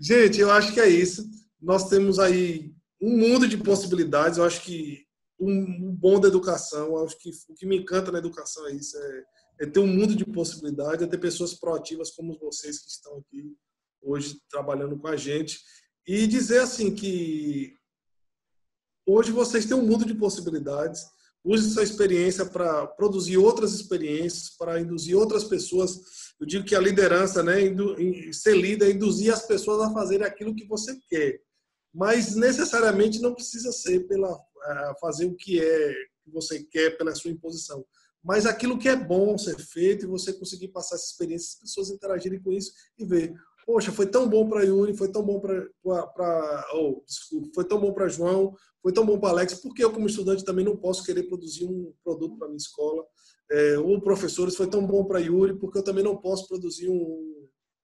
Gente, 0.00 0.40
eu 0.40 0.50
acho 0.50 0.74
que 0.74 0.80
é 0.80 0.88
isso. 0.88 1.24
Nós 1.62 1.88
temos 1.88 2.18
aí 2.18 2.74
um 3.00 3.16
mundo 3.16 3.46
de 3.46 3.56
possibilidades. 3.56 4.38
Eu 4.38 4.44
acho 4.44 4.62
que 4.62 5.07
um, 5.40 5.94
bom 5.94 6.18
da 6.20 6.28
educação, 6.28 7.02
acho 7.04 7.18
que 7.18 7.30
o 7.48 7.54
que 7.54 7.66
me 7.66 7.78
encanta 7.78 8.10
na 8.10 8.18
educação 8.18 8.66
é 8.66 8.72
isso, 8.72 8.96
é, 8.96 9.24
é 9.60 9.66
ter 9.66 9.80
um 9.80 9.86
mundo 9.86 10.14
de 10.14 10.24
possibilidades, 10.24 11.02
é 11.02 11.06
ter 11.06 11.18
pessoas 11.18 11.54
proativas 11.54 12.10
como 12.10 12.38
vocês 12.38 12.78
que 12.80 12.88
estão 12.88 13.18
aqui 13.18 13.56
hoje 14.02 14.40
trabalhando 14.50 14.98
com 14.98 15.08
a 15.08 15.16
gente. 15.16 15.58
E 16.06 16.26
dizer 16.26 16.60
assim 16.60 16.94
que 16.94 17.74
hoje 19.06 19.30
vocês 19.30 19.66
têm 19.66 19.76
um 19.76 19.86
mundo 19.86 20.04
de 20.04 20.14
possibilidades 20.14 21.02
use 21.44 21.70
sua 21.70 21.82
experiência 21.82 22.44
para 22.44 22.86
produzir 22.86 23.38
outras 23.38 23.72
experiências, 23.72 24.50
para 24.50 24.80
induzir 24.80 25.16
outras 25.16 25.44
pessoas. 25.44 25.98
Eu 26.38 26.46
digo 26.46 26.64
que 26.64 26.74
a 26.74 26.80
liderança, 26.80 27.42
né, 27.42 27.54
ser 28.32 28.56
líder, 28.56 28.86
é 28.86 28.92
induzir 28.92 29.32
as 29.32 29.46
pessoas 29.46 29.80
a 29.80 29.92
fazerem 29.92 30.26
aquilo 30.26 30.54
que 30.54 30.66
você 30.66 30.98
quer, 31.08 31.40
mas 31.94 32.36
necessariamente 32.36 33.20
não 33.20 33.34
precisa 33.34 33.72
ser 33.72 34.06
pela 34.06 34.38
fazer 35.00 35.26
o 35.26 35.34
que 35.34 35.60
é 35.60 35.94
que 36.24 36.30
você 36.30 36.62
quer 36.64 36.96
pela 36.96 37.14
sua 37.14 37.30
imposição, 37.30 37.84
mas 38.22 38.46
aquilo 38.46 38.78
que 38.78 38.88
é 38.88 38.96
bom 38.96 39.38
ser 39.38 39.58
feito 39.58 40.04
e 40.04 40.08
você 40.08 40.32
conseguir 40.32 40.68
passar 40.68 40.96
essa 40.96 41.06
experiência, 41.06 41.54
as 41.54 41.60
pessoas 41.60 41.90
interagirem 41.90 42.40
com 42.42 42.52
isso 42.52 42.72
e 42.98 43.04
ver, 43.04 43.34
poxa, 43.64 43.92
foi 43.92 44.06
tão 44.06 44.28
bom 44.28 44.48
para 44.48 44.64
Yuri, 44.64 44.96
foi 44.96 45.10
tão 45.10 45.22
bom 45.22 45.40
para, 45.40 46.66
oh, 46.74 47.02
desculpa, 47.06 47.50
foi 47.54 47.64
tão 47.64 47.80
bom 47.80 47.92
para 47.92 48.08
João, 48.08 48.54
foi 48.82 48.92
tão 48.92 49.04
bom 49.04 49.18
para 49.18 49.30
Alex, 49.30 49.54
porque 49.54 49.84
eu 49.84 49.92
como 49.92 50.06
estudante 50.06 50.44
também 50.44 50.64
não 50.64 50.76
posso 50.76 51.04
querer 51.04 51.24
produzir 51.24 51.64
um 51.64 51.92
produto 52.02 52.36
para 52.38 52.48
minha 52.48 52.56
escola. 52.56 53.04
É, 53.50 53.78
ou 53.78 54.00
professores, 54.00 54.56
foi 54.56 54.68
tão 54.68 54.86
bom 54.86 55.04
para 55.04 55.20
Yuri, 55.20 55.58
porque 55.58 55.78
eu 55.78 55.84
também 55.84 56.04
não 56.04 56.16
posso 56.16 56.46
produzir 56.46 56.88
um 56.88 57.37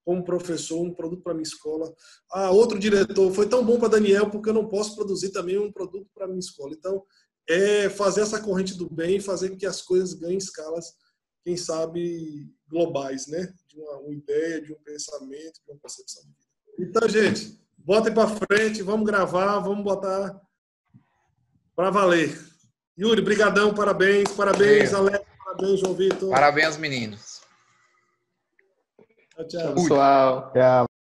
como 0.04 0.24
professor 0.24 0.80
um 0.80 0.94
produto 0.94 1.22
para 1.22 1.34
minha 1.34 1.42
escola. 1.42 1.92
Ah, 2.30 2.50
outro 2.50 2.78
diretor, 2.78 3.32
foi 3.32 3.48
tão 3.48 3.64
bom 3.64 3.78
para 3.78 3.88
Daniel, 3.88 4.30
porque 4.30 4.50
eu 4.50 4.54
não 4.54 4.68
posso 4.68 4.94
produzir 4.94 5.30
também 5.30 5.58
um 5.58 5.72
produto 5.72 6.06
para 6.14 6.26
minha 6.26 6.38
escola. 6.38 6.74
Então, 6.74 7.02
é 7.48 7.88
fazer 7.88 8.22
essa 8.22 8.40
corrente 8.40 8.74
do 8.74 8.88
bem, 8.88 9.20
fazer 9.20 9.50
com 9.50 9.56
que 9.56 9.66
as 9.66 9.82
coisas 9.82 10.14
ganhem 10.14 10.38
escalas, 10.38 10.94
quem 11.42 11.56
sabe 11.56 12.50
globais, 12.68 13.26
né? 13.26 13.52
De 13.68 13.78
uma, 13.78 13.98
uma 13.98 14.14
ideia, 14.14 14.60
de 14.60 14.72
um 14.72 14.78
pensamento, 14.82 15.60
de 15.64 15.70
uma 15.70 15.78
concepção 15.78 16.22
de 16.22 16.28
vida. 16.28 16.90
Então, 16.90 17.08
gente, 17.08 17.58
botem 17.76 18.12
para 18.12 18.28
frente, 18.28 18.82
vamos 18.82 19.06
gravar, 19.06 19.58
vamos 19.60 19.84
botar 19.84 20.40
para 21.76 21.90
valer. 21.90 22.38
Yuri, 22.98 23.20
brigadão, 23.20 23.74
parabéns, 23.74 24.30
parabéns. 24.32 24.94
Alex, 24.94 25.24
parabéns, 25.44 25.80
João 25.80 25.94
Vitor. 25.94 26.30
Parabéns, 26.30 26.76
meninos. 26.76 27.33
Tchau, 29.34 29.44
tchau. 29.48 29.74
Pessoal. 29.74 30.50
Tchau. 30.54 30.93